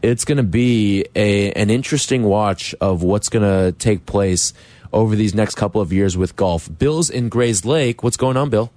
[0.00, 4.54] it's going to be a, an interesting watch of what's going to take place
[4.94, 6.70] over these next couple of years with golf.
[6.78, 8.02] Bill's in Gray's Lake.
[8.02, 8.72] What's going on, Bill?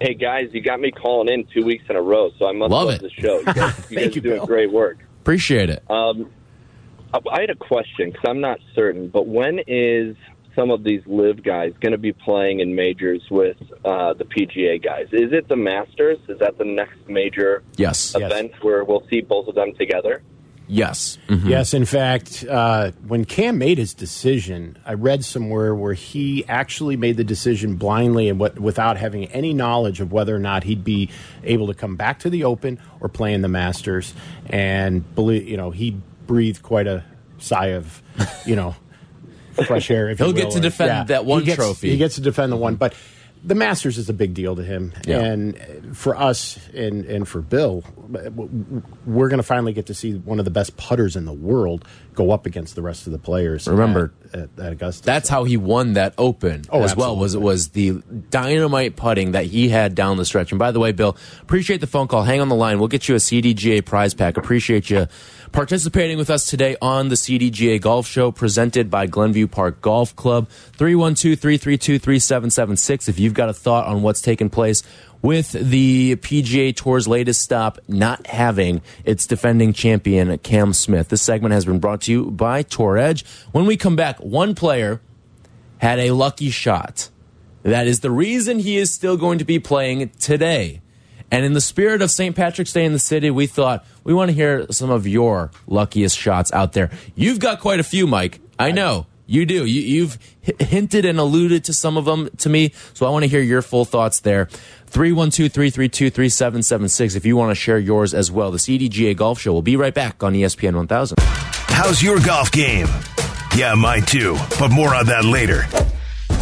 [0.00, 2.70] Hey guys, you got me calling in two weeks in a row, so I must
[2.70, 3.02] love, love it.
[3.02, 3.40] the show.
[3.40, 3.56] You guys,
[3.90, 4.46] you Thank guys you, are doing Bill.
[4.46, 4.98] great work.
[5.20, 5.82] Appreciate it.
[5.90, 6.30] Um,
[7.12, 10.16] I had a question because I'm not certain, but when is
[10.54, 14.82] some of these LIV guys going to be playing in majors with uh, the PGA
[14.82, 15.06] guys?
[15.12, 16.18] Is it the Masters?
[16.28, 18.14] Is that the next major yes.
[18.14, 18.62] event yes.
[18.62, 20.22] where we'll see both of them together?
[20.68, 21.18] Yes.
[21.28, 21.48] Mm -hmm.
[21.48, 21.74] Yes.
[21.74, 27.14] In fact, uh, when Cam made his decision, I read somewhere where he actually made
[27.16, 31.08] the decision blindly and what, without having any knowledge of whether or not he'd be
[31.44, 34.14] able to come back to the Open or play in the Masters.
[34.50, 37.02] And believe you know, he breathed quite a
[37.38, 38.02] sigh of,
[38.44, 38.74] you know,
[39.66, 40.10] fresh air.
[40.10, 41.90] If He'll get to defend yeah, that one he gets, trophy.
[41.90, 42.94] He gets to defend the one, but
[43.44, 45.20] the Masters is a big deal to him, yeah.
[45.20, 47.84] and for us and and for Bill,
[49.06, 51.84] we're going to finally get to see one of the best putters in the world
[52.14, 53.68] go up against the rest of the players.
[53.68, 55.06] Remember at, at, at Augusta.
[55.06, 55.36] That's so.
[55.36, 57.00] how he won that Open oh, as absolutely.
[57.00, 57.16] well.
[57.16, 60.52] Was it was the dynamite putting that he had down the stretch.
[60.52, 62.24] And by the way, Bill, appreciate the phone call.
[62.24, 62.78] Hang on the line.
[62.78, 64.36] We'll get you a CDGA prize pack.
[64.36, 65.06] Appreciate you
[65.52, 70.48] participating with us today on the CDGA Golf Show presented by Glenview Park Golf Club.
[70.48, 73.08] 312 332 3776.
[73.08, 74.82] If you've got a thought on what's taken place
[75.22, 81.08] with the PGA Tour's latest stop not having its defending champion, Cam Smith.
[81.08, 83.24] This segment has been brought to you by Tour Edge.
[83.52, 85.00] When we come back, one player
[85.78, 87.08] had a lucky shot.
[87.62, 90.80] That is the reason he is still going to be playing today.
[91.30, 92.34] And in the spirit of St.
[92.34, 96.16] Patrick's Day in the city, we thought we want to hear some of your luckiest
[96.16, 96.90] shots out there.
[97.14, 98.40] You've got quite a few, Mike.
[98.58, 99.06] I know.
[99.26, 99.66] You do.
[99.66, 100.18] You, have
[100.58, 103.60] hinted and alluded to some of them to me, so I want to hear your
[103.60, 104.46] full thoughts there.
[104.86, 108.50] 312 332 3776 if you want to share yours as well.
[108.50, 111.18] The CDGA Golf Show will be right back on ESPN 1000.
[111.20, 112.88] How's your golf game?
[113.54, 115.66] Yeah, mine too, but more on that later.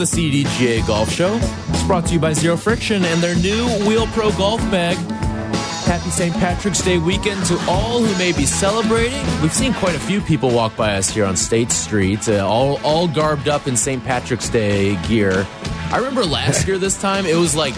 [0.00, 3.66] Of the CDGA Golf Show is brought to you by Zero Friction and their new
[3.86, 4.96] Wheel Pro Golf Bag.
[5.86, 6.34] Happy St.
[6.34, 9.24] Patrick's Day weekend to all who may be celebrating.
[9.40, 12.78] We've seen quite a few people walk by us here on State Street, uh, all
[12.84, 14.04] all garbed up in St.
[14.04, 15.46] Patrick's Day gear.
[15.90, 17.74] I remember last year this time it was like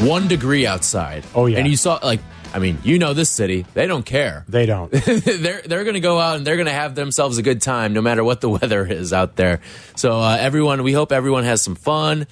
[0.00, 1.24] one degree outside.
[1.34, 1.58] Oh, yeah.
[1.58, 2.20] and you saw like
[2.52, 4.44] I mean you know this city they don't care.
[4.48, 4.90] They don't.
[4.90, 7.92] they're they're going to go out and they're going to have themselves a good time
[7.92, 9.60] no matter what the weather is out there.
[9.96, 12.26] So uh, everyone, we hope everyone has some fun,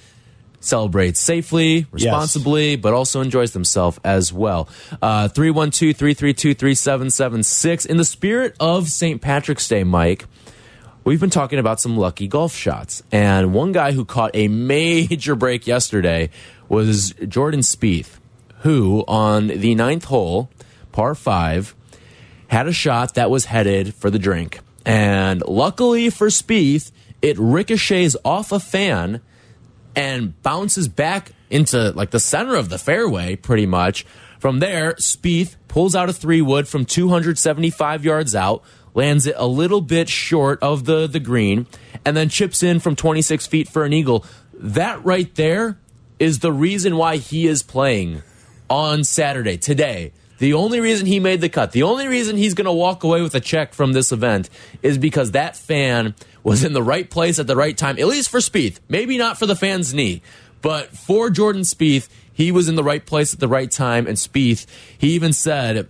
[0.59, 4.67] celebrates safely, responsibly, but also enjoys themselves as well.
[5.01, 7.85] Uh, 312-332-3776.
[7.85, 9.21] In the spirit of St.
[9.21, 10.25] Patrick's Day, Mike,
[11.03, 13.03] we've been talking about some lucky golf shots.
[13.11, 16.29] And one guy who caught a major break yesterday
[16.67, 18.18] was Jordan Spieth,
[18.59, 20.49] who on the ninth hole,
[20.91, 21.75] par five,
[22.47, 24.59] had a shot that was headed for the drink.
[24.85, 26.91] And luckily for Spieth,
[27.21, 29.21] it ricochets off a fan
[29.95, 34.05] and bounces back into like the center of the fairway pretty much.
[34.39, 39.47] From there, Spieth pulls out a three wood from 275 yards out, lands it a
[39.47, 41.67] little bit short of the, the green,
[42.05, 44.25] and then chips in from 26 feet for an eagle.
[44.53, 45.77] That right there
[46.19, 48.23] is the reason why he is playing
[48.69, 50.11] on Saturday, today.
[50.39, 53.21] The only reason he made the cut, the only reason he's going to walk away
[53.21, 54.49] with a check from this event
[54.81, 58.29] is because that fan was in the right place at the right time, at least
[58.29, 58.79] for Spieth.
[58.87, 60.21] Maybe not for the fan's knee,
[60.61, 64.07] but for Jordan Spieth, he was in the right place at the right time.
[64.07, 64.65] And Spieth,
[64.97, 65.89] he even said,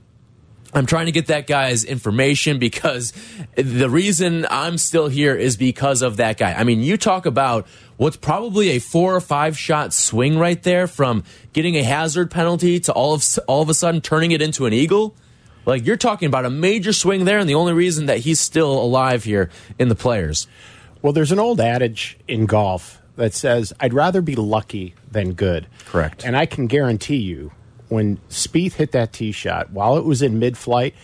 [0.74, 3.13] I'm trying to get that guy's information because
[3.56, 6.54] the reason I'm still here is because of that guy.
[6.54, 7.68] I mean, you talk about
[7.99, 12.79] what's probably a four or five shot swing right there from getting a hazard penalty
[12.79, 15.13] to all of all of a sudden turning it into an eagle.
[15.65, 18.71] Like you're talking about a major swing there, and the only reason that he's still
[18.71, 20.47] alive here in the players.
[21.01, 25.67] Well, there's an old adage in golf that says, I'd rather be lucky than good.
[25.85, 26.25] Correct.
[26.25, 27.51] And I can guarantee you,
[27.89, 30.95] when Spieth hit that tee shot, while it was in mid flight,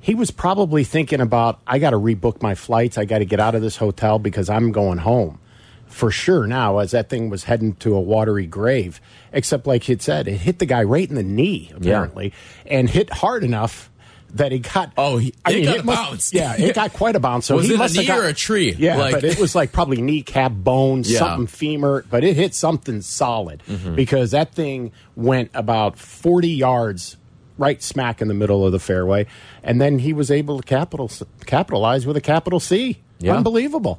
[0.00, 2.98] he was probably thinking about, I got to rebook my flights.
[2.98, 5.40] I got to get out of this hotel because I'm going home.
[5.86, 9.00] For sure now, as that thing was heading to a watery grave.
[9.32, 12.32] Except, like it said, it hit the guy right in the knee, apparently,
[12.66, 13.90] and hit hard enough
[14.34, 14.92] that he got.
[14.98, 16.34] Oh, he- it got a must- bounce.
[16.34, 17.46] Yeah, it got quite a bounce.
[17.46, 18.74] So Was he it must have knee got- or a tree?
[18.78, 21.18] Yeah, Like- but it was like probably kneecap, bone, Yeah.
[21.20, 23.94] something femur, but it hit something solid Mm-hmm.
[23.94, 27.16] because that thing went about 40 yards
[27.58, 29.26] right smack in the middle of the fairway.
[29.62, 31.10] And then he was able to capital,
[31.46, 32.98] capitalize with a capital C.
[33.18, 33.30] Yeah.
[33.30, 33.36] Mm-hmm.
[33.38, 33.98] Unbelievable.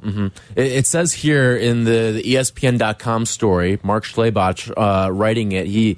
[0.54, 5.96] It, it says here in the, the ESPN.com story, Mark Schlabach uh, writing it, he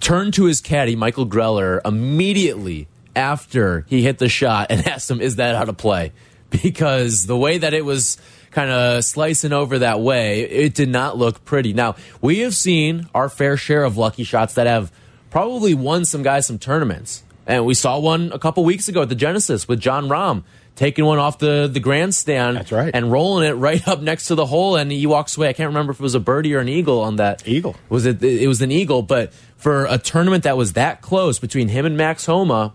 [0.00, 5.20] turned to his caddy, Michael Greller, immediately after he hit the shot and asked him,
[5.20, 6.12] Is that how to play?
[6.50, 8.18] Because the way that it was
[8.50, 11.72] kind of slicing over that way, it did not look pretty.
[11.72, 14.90] Now, we have seen our fair share of lucky shots that have
[15.30, 17.22] probably won some guys some tournaments.
[17.46, 20.42] And we saw one a couple weeks ago at the Genesis with Jon Rahm
[20.80, 22.90] taking one off the, the grandstand That's right.
[22.94, 25.50] and rolling it right up next to the hole, and he walks away.
[25.50, 27.46] I can't remember if it was a birdie or an eagle on that.
[27.46, 27.76] Eagle.
[27.90, 28.22] Was it?
[28.24, 31.98] It was an eagle, but for a tournament that was that close between him and
[31.98, 32.72] Max Homa,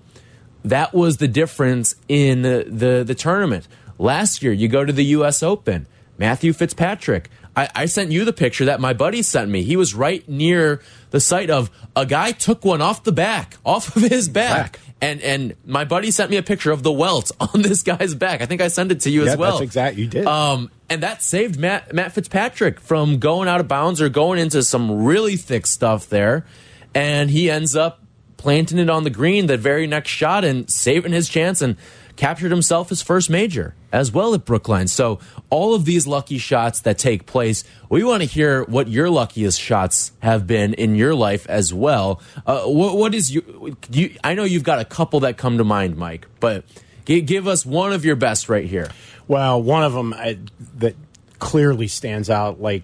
[0.63, 3.67] that was the difference in the, the, the tournament.
[3.97, 5.41] Last year, you go to the U.S.
[5.41, 5.87] Open,
[6.19, 7.31] Matthew Fitzpatrick.
[7.55, 9.63] I, I sent you the picture that my buddy sent me.
[9.63, 13.95] He was right near the site of a guy took one off the back, off
[13.95, 14.73] of his back.
[14.73, 14.79] Back.
[15.01, 18.41] And and my buddy sent me a picture of the welt on this guy's back.
[18.41, 19.51] I think I sent it to you Yeah, as well.
[19.51, 20.25] that's exact- you did.
[20.25, 24.63] Um, and that saved Matt Matt Fitzpatrick from going out of bounds or going into
[24.63, 26.45] some really thick stuff there,
[26.93, 28.01] and he ends up
[28.37, 31.75] planting it on the green the very next shot and saving his chance and
[32.15, 34.88] captured himself his first major as well at Brookline.
[34.88, 39.10] So all of these lucky shots that take place, we want to hear what your
[39.10, 42.21] luckiest shots have been in your life as well.
[42.45, 44.15] Uh, what, what is you, you?
[44.23, 46.65] I know you've got a couple that come to mind, Mike, but
[47.06, 48.89] gi- give us one of your best right here.
[49.28, 50.39] Well, one of them I,
[50.78, 50.95] that
[51.39, 52.84] clearly stands out like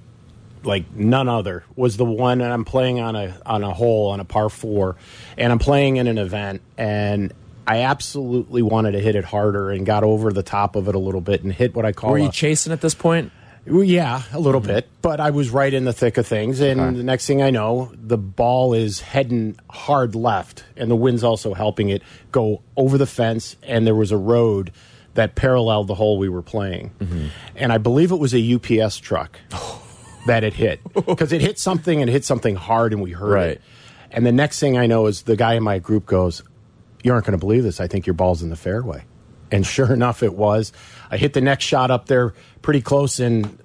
[0.63, 4.19] like none other was the one that I'm playing on a on a hole on
[4.19, 4.95] a par four,
[5.37, 7.33] and I'm playing in an event, and
[7.67, 10.99] I absolutely wanted to hit it harder and got over the top of it a
[10.99, 13.31] little bit and hit what I call Were you a- chasing at this point?
[13.67, 14.71] Well, Yeah, a little mm-hmm.
[14.73, 16.97] bit, but I was right in the thick of things, and Okay.
[16.97, 21.53] the next thing I know, the ball is heading hard left, and the wind's also
[21.53, 22.01] helping it
[22.31, 24.71] go over the fence, and there was a road
[25.13, 27.25] that paralleled the hole we were playing, mm-hmm.
[27.55, 29.37] and I believe it was a UPS truck
[30.25, 33.49] that it hit because it hit something and hit something hard, and we heard Right.
[33.51, 33.61] it.
[34.09, 36.41] And the next thing I know is the guy in my group goes,
[37.03, 37.79] "You aren't going to believe this.
[37.79, 39.03] I think your ball's in the fairway."
[39.51, 40.71] And sure enough, it was.
[41.09, 43.57] I hit the next shot up there pretty close and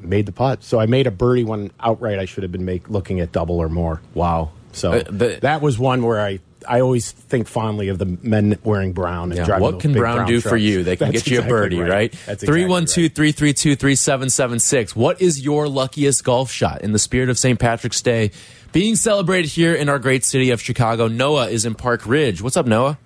[0.00, 0.64] made the putt.
[0.64, 2.18] So I made a birdie one outright.
[2.18, 4.00] I should have been make, looking at double or more.
[4.14, 4.50] Wow.
[4.72, 8.58] So Uh, the- that was one where I, I always think fondly of the men
[8.64, 10.82] wearing brown and Yeah, driving what can big Brown do for you?
[10.82, 12.10] They can That's get you a birdie, right?
[12.10, 13.14] That's exactly Three one two right.
[13.14, 14.96] three three two three seven seven six.
[14.96, 17.58] What is your luckiest golf shot in the spirit of St.
[17.60, 18.32] Patrick's Day
[18.72, 21.08] being celebrated here in our great city of Chicago?
[21.08, 22.42] Noah is in Park Ridge.
[22.42, 22.98] What's up, Noah?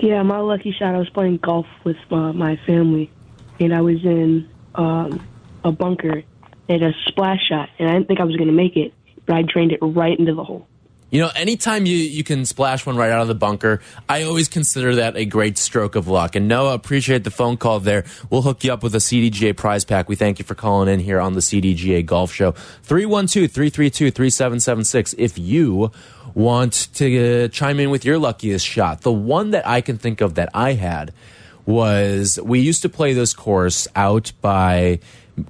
[0.00, 0.94] Yeah, my lucky shot.
[0.94, 3.10] I was playing golf with uh, my family,
[3.58, 5.26] and I was in um,
[5.64, 6.22] a bunker
[6.68, 8.94] at a splash shot, and I didn't think I was going to make it,
[9.26, 10.68] but I drained it right into the hole.
[11.10, 14.46] You know, anytime you, you can splash one right out of the bunker, I always
[14.46, 16.36] consider that a great stroke of luck.
[16.36, 18.04] And Noah, appreciate the phone call there.
[18.28, 20.08] We'll hook you up with a CDGA prize pack.
[20.08, 22.52] We thank you for calling in here on the CDGA Golf Show.
[22.82, 25.14] 312 332 3776.
[25.16, 25.90] If you
[26.34, 30.20] want to uh, chime in with your luckiest shot, the one that I can think
[30.20, 31.14] of that I had
[31.64, 35.00] was we used to play this course out by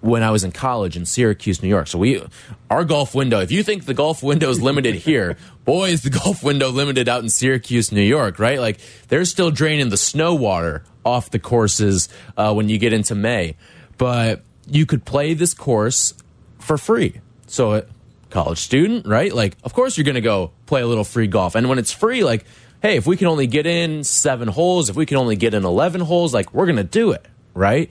[0.00, 1.86] when I was in college in Syracuse, New York.
[1.86, 2.22] So we
[2.70, 6.10] our golf window, if you think the golf window is limited here, boy is the
[6.10, 8.60] golf window limited out in Syracuse, New York, right?
[8.60, 8.78] Like
[9.08, 13.56] they're still draining the snow water off the courses uh, when you get into May.
[13.96, 16.14] But you could play this course
[16.58, 17.20] for free.
[17.46, 17.84] So a
[18.30, 19.32] college student, right?
[19.32, 21.54] Like of course you're going to go play a little free golf.
[21.54, 22.44] And when it's free, like
[22.82, 25.64] hey, if we can only get in 7 holes, if we can only get in
[25.64, 27.90] 11 holes, like we're going to do it, right?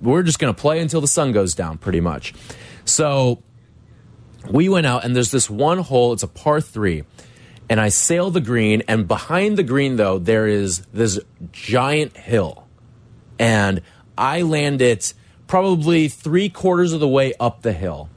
[0.00, 2.34] We're just going to play until the sun goes down pretty much.
[2.84, 3.42] So
[4.50, 7.04] we went out and there's this one hole, it's a par 3.
[7.68, 11.18] And I sail the green and behind the green though there is this
[11.52, 12.66] giant hill
[13.38, 13.82] and
[14.16, 15.14] I land it
[15.46, 18.08] probably three quarters of the way up the hill.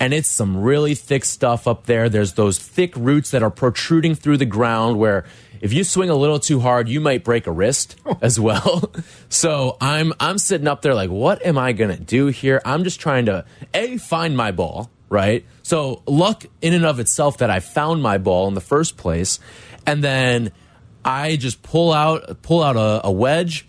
[0.00, 2.08] And it's some really thick stuff up there.
[2.08, 5.24] There's those thick roots that are protruding through the ground where
[5.64, 8.92] if you swing a little too hard, you might break a wrist as well.
[9.30, 12.60] so I'm I'm sitting up there like, what am I gonna do here?
[12.66, 15.46] I'm just trying to A find my ball, right?
[15.62, 19.40] So luck in and of itself that I found my ball in the first place.
[19.86, 20.52] And then
[21.02, 23.66] I just pull out pull out a, a wedge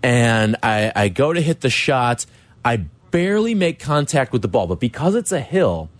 [0.00, 2.24] and I, I go to hit the shot.
[2.64, 5.90] I barely make contact with the ball, but because it's a hill,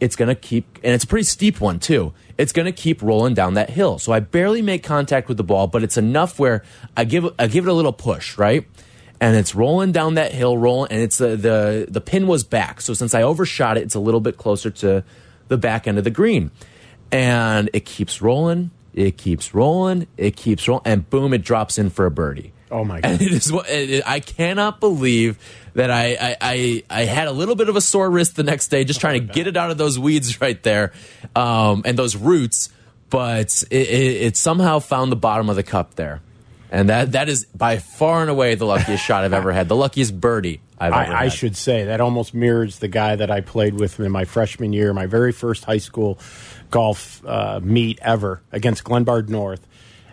[0.00, 2.12] it's going to keep, and it's a pretty steep one too.
[2.36, 3.98] It's going to keep rolling down that hill.
[3.98, 6.62] So I barely make contact with the ball, but it's enough where
[6.96, 8.66] I give, I give it a little push, right?
[9.20, 12.80] And it's rolling down that hill, rolling, and it's the, the, the pin was back.
[12.80, 15.02] So since I overshot it, it's a little bit closer to
[15.48, 16.52] the back end of the green.
[17.10, 21.90] And it keeps rolling, it keeps rolling, it keeps rolling, and boom, it drops in
[21.90, 22.52] for a birdie.
[22.70, 23.22] Oh my And god!
[23.22, 25.38] it is what it, I cannot believe
[25.78, 28.66] that I, I I I had a little bit of a sore wrist the next
[28.66, 30.92] day just trying to get it out of those weeds right there,
[31.36, 32.70] um, and those roots.
[33.10, 36.20] But it, it, it somehow found the bottom of the cup there,
[36.70, 39.76] and that that is by far and away the luckiest shot I've ever had, the
[39.76, 43.40] luckiest birdie I've ever I, I should say that almost mirrors the guy that I
[43.40, 46.18] played with in my freshman year, my very first high school
[46.70, 49.64] golf uh, meet ever against Glenbard North.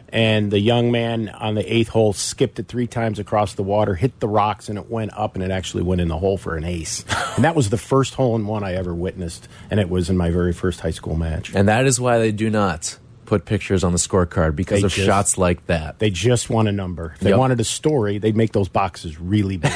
[0.10, 3.96] And the young man on the eighth hole skipped it three times across the water,
[3.96, 6.56] hit the rocks, and it went up, and it actually went in the hole for
[6.56, 7.04] an ace.
[7.36, 10.16] and that was the first hole in one I ever witnessed, and it was in
[10.18, 11.54] my very first high school match.
[11.54, 14.92] and that is why they do not put pictures on the scorecard because They of
[14.92, 15.98] just- shots like that.
[16.00, 17.14] They just want a number.
[17.16, 17.40] If they Yep.
[17.40, 19.74] wanted a story, they'd make those boxes really big.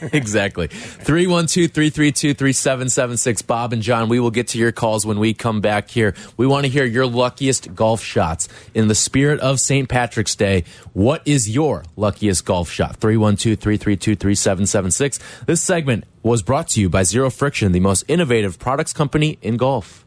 [0.12, 0.68] exactly.
[0.68, 3.42] 312 332 3776.
[3.42, 6.14] Bob and John, we will get to your calls when we come back here.
[6.36, 8.48] We want to hear your luckiest golf shots.
[8.74, 9.88] In the spirit of St.
[9.88, 12.96] Patrick's Day, what is your luckiest golf shot?
[12.96, 15.18] 312 332 3776.
[15.46, 19.56] This segment was brought to you by Zero Friction, the most innovative products company in
[19.56, 20.04] golf.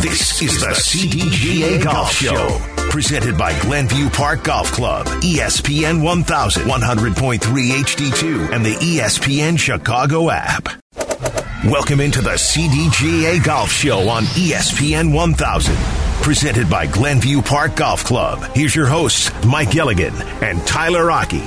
[0.00, 2.75] This is the CDGA Golf Show.
[2.90, 10.68] Presented by Glenview Park Golf Club, ESPN 1000, 100.3 HD2, and the ESPN Chicago app.
[11.66, 15.76] Welcome into the CDGA Golf Show on ESPN 1000.
[16.22, 18.42] Presented by Glenview Park Golf Club.
[18.54, 21.42] Here's your hosts, Mike Gilligan and Tyler Aki.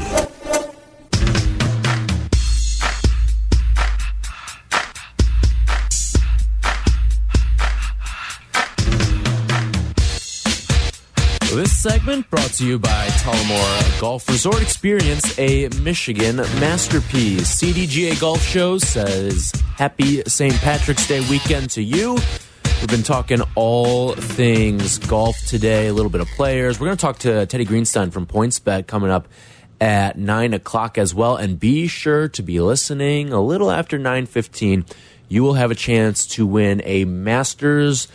[11.51, 17.59] This segment brought to you by Tullymore Golf Resort Experience, a Michigan masterpiece.
[17.59, 20.53] CDGA Golf Show says happy St.
[20.57, 22.13] Patrick's Day weekend to you.
[22.13, 26.79] We've been talking all things golf today, a little bit of players.
[26.79, 29.27] We're going to talk to Teddy Greenstein from PointsBet coming up
[29.81, 31.35] at 9 o'clock as well.
[31.35, 34.87] And be sure to be listening a little after 9.15.
[35.27, 38.07] You will have a chance to win a Masters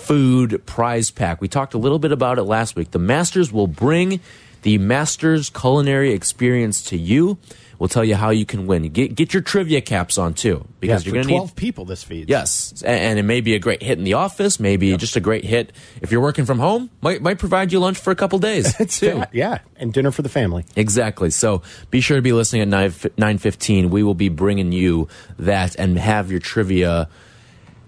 [0.00, 1.40] food prize pack.
[1.40, 2.90] We talked a little bit about it last week.
[2.90, 4.20] The Masters will bring
[4.62, 7.38] the Masters culinary experience to you.
[7.78, 8.82] We'll tell you how you can win.
[8.92, 11.86] Get get your trivia caps on too, because yeah, you're going to need 12 people
[11.86, 12.28] this feeds.
[12.28, 15.46] Yes, and it may be a great hit in the office, maybe just a great
[15.46, 15.72] hit
[16.02, 16.90] if you're working from home.
[17.00, 19.22] Might might provide you lunch for a couple days too.
[19.32, 20.66] yeah, and dinner for the family.
[20.76, 21.30] Exactly.
[21.30, 23.88] So be sure to be listening at 9, 9.15.
[23.88, 27.08] We will be bringing you that and have your trivia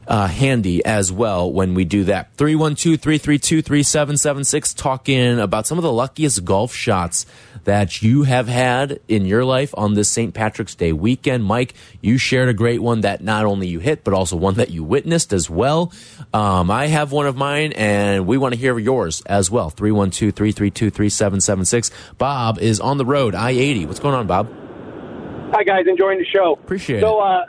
[0.07, 2.35] uh, handy as well when we do that.
[2.37, 7.27] 312-332-3776 talking about some of the luckiest golf shots
[7.65, 10.35] that you have had in your life on this St.
[10.35, 11.45] Patrick's Day weekend.
[11.45, 14.71] Mike, you shared a great one that not only you hit, but also one that
[14.71, 15.93] you witnessed as well.
[16.35, 19.71] Um, I have one of mine and we want to hear yours as well.
[19.71, 21.91] 312-332-3776.
[22.19, 23.87] Bob is on the road, I-80.
[23.87, 24.51] What's going on, Bob?
[25.53, 26.55] Hi guys, enjoying the show.
[26.55, 27.23] Appreciate so, it.
[27.23, 27.45] uh,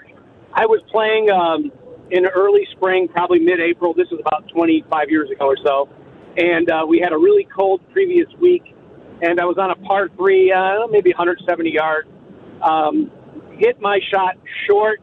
[0.53, 1.71] I was playing um,
[2.13, 3.93] in early spring, probably mid-April.
[3.93, 5.89] This was about 25 years ago or so,
[6.37, 8.63] and uh, we had a really cold previous week.
[9.21, 12.07] And I was on a par three, uh, maybe 170 yards.
[12.61, 13.11] Um,
[13.57, 14.37] hit my shot
[14.67, 15.01] short.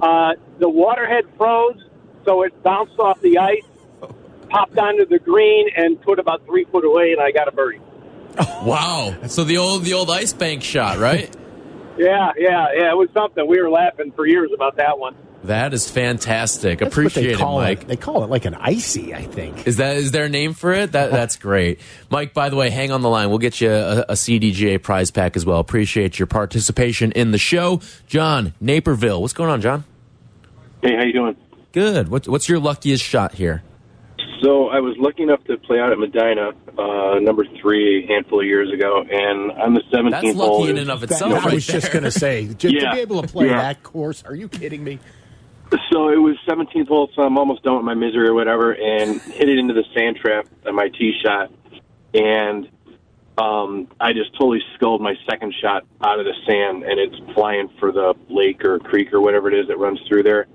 [0.00, 1.82] Uh, the waterhead froze,
[2.24, 3.64] so it bounced off the ice,
[4.48, 7.80] popped onto the green, and put about three foot away, and I got a birdie.
[8.62, 9.14] Wow.
[9.28, 11.34] So the old the old ice bank shot, right?
[11.98, 12.90] Yeah, yeah, yeah.
[12.90, 13.46] It was something.
[13.48, 15.16] We were laughing for years about that one.
[15.46, 16.78] That is fantastic.
[16.80, 17.86] That's what they Appreciate it, call Mike.
[17.86, 19.66] They call it like an icy, I think.
[19.66, 20.92] Is that is there a name for it?
[20.92, 21.80] That that's great,
[22.10, 22.34] Mike.
[22.34, 23.28] By the way, hang on the line.
[23.28, 25.58] We'll get you a, a CDGA prize pack as well.
[25.60, 29.20] Appreciate your participation in the show, John Naperville.
[29.20, 29.84] What's going on, John?
[30.82, 31.36] Hey, how you doing?
[31.72, 32.08] Good.
[32.08, 33.62] What, what's your luckiest shot here?
[34.42, 38.40] So I was lucky enough to play out at Medinah, uh, number three, a handful
[38.40, 40.58] of years ago, and on the That's seventeenth hole.
[40.60, 41.32] lucky in and of That- itself.
[41.32, 43.62] I right was just going to say, to, to be able to play Yeah.
[43.62, 44.98] that course, are you kidding me?
[45.92, 49.20] So it was seventeenth hole, so I'm almost done with my misery or whatever, and
[49.20, 51.50] hit it into the sand trap on my tee shot,
[52.14, 52.68] and
[53.36, 57.68] um, I just totally sculled my second shot out of the sand, and it's flying
[57.80, 60.46] for the lake or creek or whatever it is that runs through there.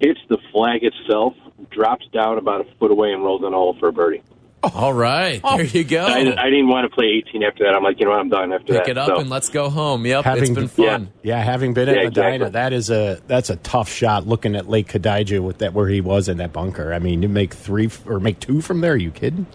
[0.00, 1.34] Hits the flag itself,
[1.70, 4.22] drops down about a foot away, and rolls in a hole for a birdie.
[4.62, 5.56] All right, Oh.
[5.56, 6.04] there you go.
[6.04, 7.74] I, I didn't want to play 18 after that.
[7.74, 8.90] I'm like, you know what, I'm done after Pick that.
[8.92, 10.06] it up So- and let's go home.
[10.06, 11.12] Yep, Having- it's been fun.
[11.24, 12.50] Yeah, having been at Yeah, Medinah, exactly.
[12.50, 14.26] that is a that's a tough shot.
[14.28, 16.92] Looking at Lake Kadijah with that where he was in that bunker.
[16.94, 18.92] I mean, you make three or make two from there.
[18.92, 19.46] Are you kidding?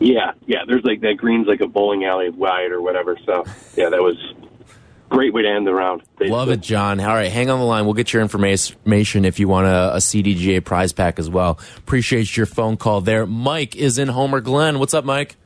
[0.00, 0.58] Yeah, yeah.
[0.66, 3.16] There's like that green's like a bowling alley wide or whatever.
[3.24, 3.44] So
[3.76, 4.53] yeah, that was a
[5.08, 6.02] great way to end the round.
[6.20, 7.00] Love it, John.
[7.00, 7.84] All right, hang on the line.
[7.84, 11.58] We'll get your information if you want a, a CDGA prize pack as well.
[11.76, 13.26] Appreciate your phone call there.
[13.26, 14.78] Mike is in Homer Glen.
[14.78, 15.36] What's up, Mike?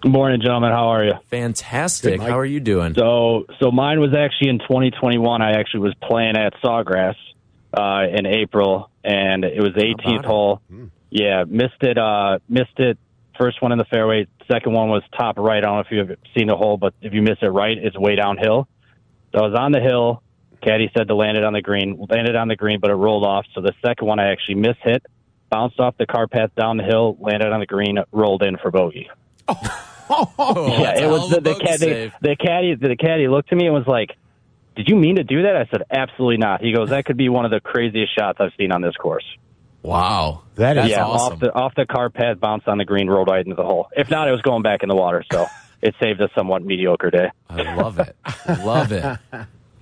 [0.00, 0.70] Good morning, gentlemen.
[0.70, 1.14] How are you?
[1.30, 2.20] Fantastic.
[2.20, 2.94] Good, How are you doing?
[2.94, 5.42] So, so mine was actually in 2021.
[5.42, 7.14] I actually was playing at Sawgrass
[7.76, 10.26] uh, in April, and it was the How about 18th it?
[10.26, 10.62] hole.
[11.10, 11.98] Yeah, missed it.
[11.98, 12.98] Uh, missed it.
[13.38, 14.26] First one in the fairway.
[14.50, 15.58] Second one was top right.
[15.58, 17.98] I don't know if you've seen the hole, but if you miss it right, it's
[17.98, 18.68] way downhill.
[19.36, 20.22] So I was on the hill.
[20.62, 22.06] Caddy said to land it on the green.
[22.08, 23.44] Landed on the green, but it rolled off.
[23.54, 25.04] So the second one I actually missed hit,
[25.50, 28.70] bounced off the car path down the hill, landed on the green, rolled in for
[28.70, 29.10] bogey.
[30.08, 32.12] Oh, yeah, it was the, the, bogey cat, the, save.
[32.20, 32.76] the caddy.
[32.76, 34.10] The caddy looked at me and was like,
[34.76, 37.28] "Did you mean to do that?" I said, "Absolutely not." He goes, "That could be
[37.28, 39.24] one of the craziest shots I've seen on this course."
[39.82, 41.32] Wow, That is That's yeah, awesome.
[41.32, 43.88] off the off the car pad, bounced on the green, rolled right into the hole.
[43.96, 45.24] If not, it was going back in the water.
[45.32, 45.48] So
[45.82, 47.30] it saved a somewhat mediocre day.
[47.50, 48.16] I love it.
[48.64, 49.18] love it.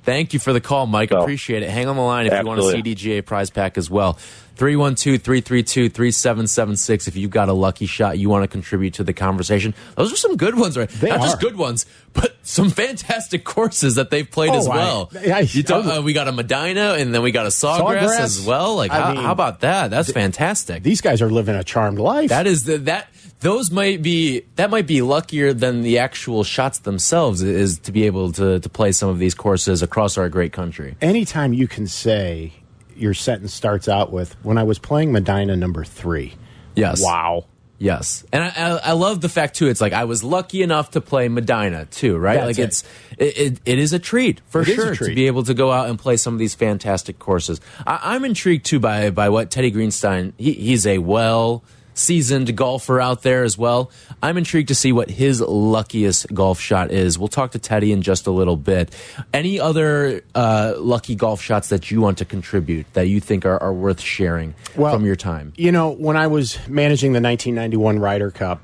[0.05, 1.09] Thank you for the call, Mike.
[1.09, 1.71] So- Appreciate it.
[1.71, 4.19] Hang on the line if you want a CDGA prize pack as well.
[4.57, 9.75] 312-332-3776 if you've got a lucky shot you want to contribute to the conversation.
[9.97, 10.89] Those are some good ones, right?
[10.89, 14.77] They Not just good ones, but some fantastic courses that they've played Oh, as I-
[14.77, 15.11] well.
[15.15, 18.03] I- You talk- I- uh, we got a Medinah and then we got a Sawgrass,
[18.03, 18.21] Sawgrass.
[18.21, 18.77] as well.
[18.77, 19.91] Like, how, mean, how about that?
[19.91, 20.83] That's fantastic.
[20.83, 22.29] These guys are living a charmed life.
[22.31, 23.09] That is the, that
[23.45, 28.07] those might be that might be luckier than the actual shots themselves is to be
[28.07, 30.97] able to to play some of these courses across our great country.
[31.03, 32.55] Anytime you can say
[32.97, 36.35] your sentence starts out with "When I was playing Medinah number three.
[36.75, 37.03] Yes.
[37.03, 37.45] Wow.
[37.77, 39.67] Yes, and I, I, I love the fact too.
[39.67, 42.37] It's like I was lucky enough to play Medinah too, right?
[42.37, 42.63] That's like it.
[42.63, 42.85] it's
[43.19, 45.91] it, it, it is a treat for It sure to be able to go out
[45.91, 47.61] and play some of these fantastic courses.
[47.85, 50.33] I, I'm intrigued too by by what Teddy Greenstein.
[50.39, 51.65] He, he's a well
[51.95, 53.91] seasoned golfer out there as well.
[54.23, 57.19] I'm intrigued to see what his luckiest golf shot is.
[57.19, 58.95] We'll talk to Teddy in just a little bit.
[59.33, 63.63] Any other uh, lucky golf shots that you want to contribute that you think are,
[63.63, 65.53] are worth sharing Well, from your time?
[65.57, 68.61] You know, when I was managing the 1991 Ryder Cup,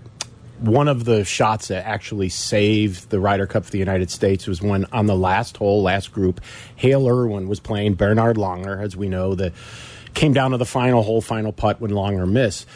[0.59, 4.61] one of the shots that actually saved the Ryder Cup for the United States was
[4.61, 6.41] when on the last hole, last group,
[6.77, 9.55] Hale Irwin was playing Bernhard Langer, as we know, that
[10.13, 12.67] came down to the final hole, final putt when Langer missed.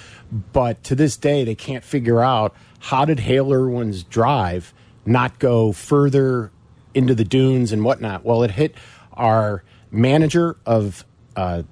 [0.53, 4.74] But to this day, they can't figure out how did Hale Irwin's drive
[5.07, 6.51] not go further
[6.93, 8.24] into the dunes and whatnot.
[8.24, 8.74] Well, it hit
[9.12, 9.62] our
[9.93, 11.05] manager of
[11.37, 11.62] uh,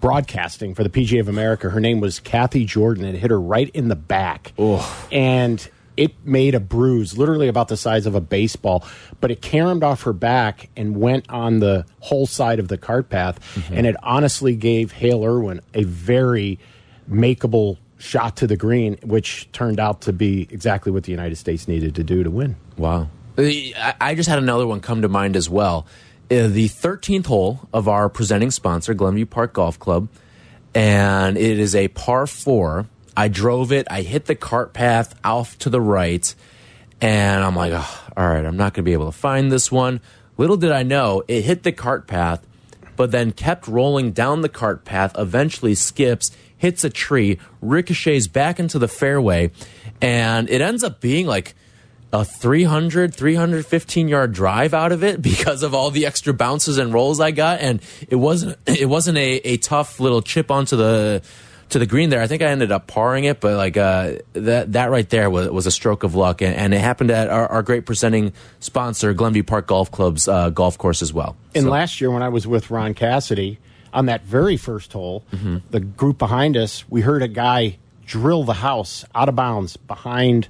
[0.00, 1.70] broadcasting for the PGA of America.
[1.70, 3.04] Her name was Kathy Jordan.
[3.04, 4.52] It hit her right in the back.
[5.12, 8.84] And it made a bruise, literally about the size of a baseball,
[9.20, 13.08] but it caromed off her back and went on the whole side of the cart
[13.10, 13.38] path.
[13.70, 16.58] And it honestly gave Hale Irwin a very
[17.10, 21.68] makeable shot to the green, which turned out to be exactly what the United States
[21.68, 22.56] needed to do to win.
[22.76, 23.08] Wow.
[23.38, 25.86] I just had another one come to mind as well.
[26.30, 30.08] Uh, The 13th hole of our presenting sponsor, Glenview Park Golf Club,
[30.74, 32.86] and it is a par four.
[33.16, 36.34] I drove it, I hit the cart path off to the right,
[37.00, 39.70] and I'm like, "Oh, all right, I'm not going to be able to find this
[39.70, 40.00] one.
[40.38, 42.46] Little did I know, it hit the cart path,
[42.96, 46.30] but then kept rolling down the cart path, eventually skips,
[46.60, 49.50] hits a tree, ricochets back into the fairway,
[50.02, 51.54] and it ends up being like
[52.12, 56.92] a 300 315 yard drive out of it because of all the extra bounces and
[56.92, 57.60] rolls I got.
[57.60, 61.22] And it wasn't it wasn't a, a tough little chip onto the
[61.70, 62.20] to the green there.
[62.20, 65.48] I think I ended up parring it but like uh, that that right there was,
[65.48, 66.42] was a stroke of luck.
[66.42, 70.50] And, and it happened at our, our great presenting sponsor Glenview Park Golf Club's uh,
[70.50, 71.36] golf course as well.
[71.54, 73.58] And So- last year, when I was with Ron Cassidy
[73.92, 75.56] on that very first hole, Mm-hmm.
[75.70, 80.48] the group behind us, we heard a guy drill the house out of bounds behind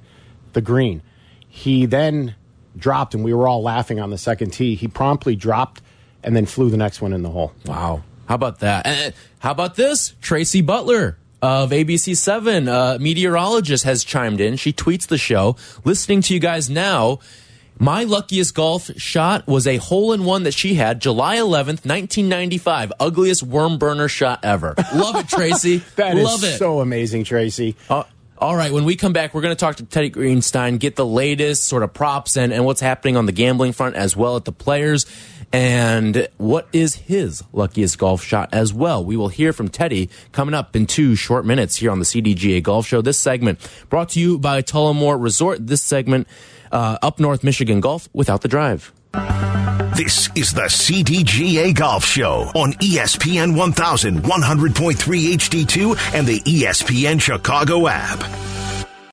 [0.53, 1.03] the green.
[1.49, 2.35] He then
[2.77, 4.75] dropped, and we were all laughing on the second tee.
[4.75, 5.83] He promptly dropped
[6.23, 7.53] and then flew the next one in the hole.
[7.67, 8.03] Wow.
[8.29, 8.87] How about that?
[8.87, 10.15] And how about this?
[10.21, 14.57] Tracy Butler of ABC7, uh, meteorologist, has chimed in.
[14.57, 15.57] She tweets the show.
[15.85, 17.19] Listening to you guys now,
[17.81, 22.93] my luckiest golf shot was a hole in one that she had July 11th, 1995.
[23.01, 24.75] Ugliest worm burner shot ever.
[24.95, 25.83] Love it, Tracy.
[25.97, 26.59] That is Love it.
[26.59, 27.75] so amazing, Tracy.
[27.89, 28.05] Uh,
[28.39, 31.05] all right, when we come back, we're going to talk to Teddy Greenstein, get the
[31.05, 34.45] latest sort of props and, and what's happening on the gambling front as well at
[34.47, 35.05] the players,
[35.53, 39.05] and what is his luckiest golf shot as well.
[39.05, 42.63] We will hear from Teddy coming up in two short minutes here on the CDGA
[42.63, 43.03] Golf Show.
[43.03, 43.59] This segment
[43.91, 45.67] brought to you by Tullymore Resort.
[45.67, 46.27] This segment,
[46.73, 48.93] uh, up North Michigan Golf without the drive.
[49.97, 54.95] This is the CDGA Golf Show on ESPN 1100.3
[55.35, 58.21] HD2 and the ESPN Chicago app.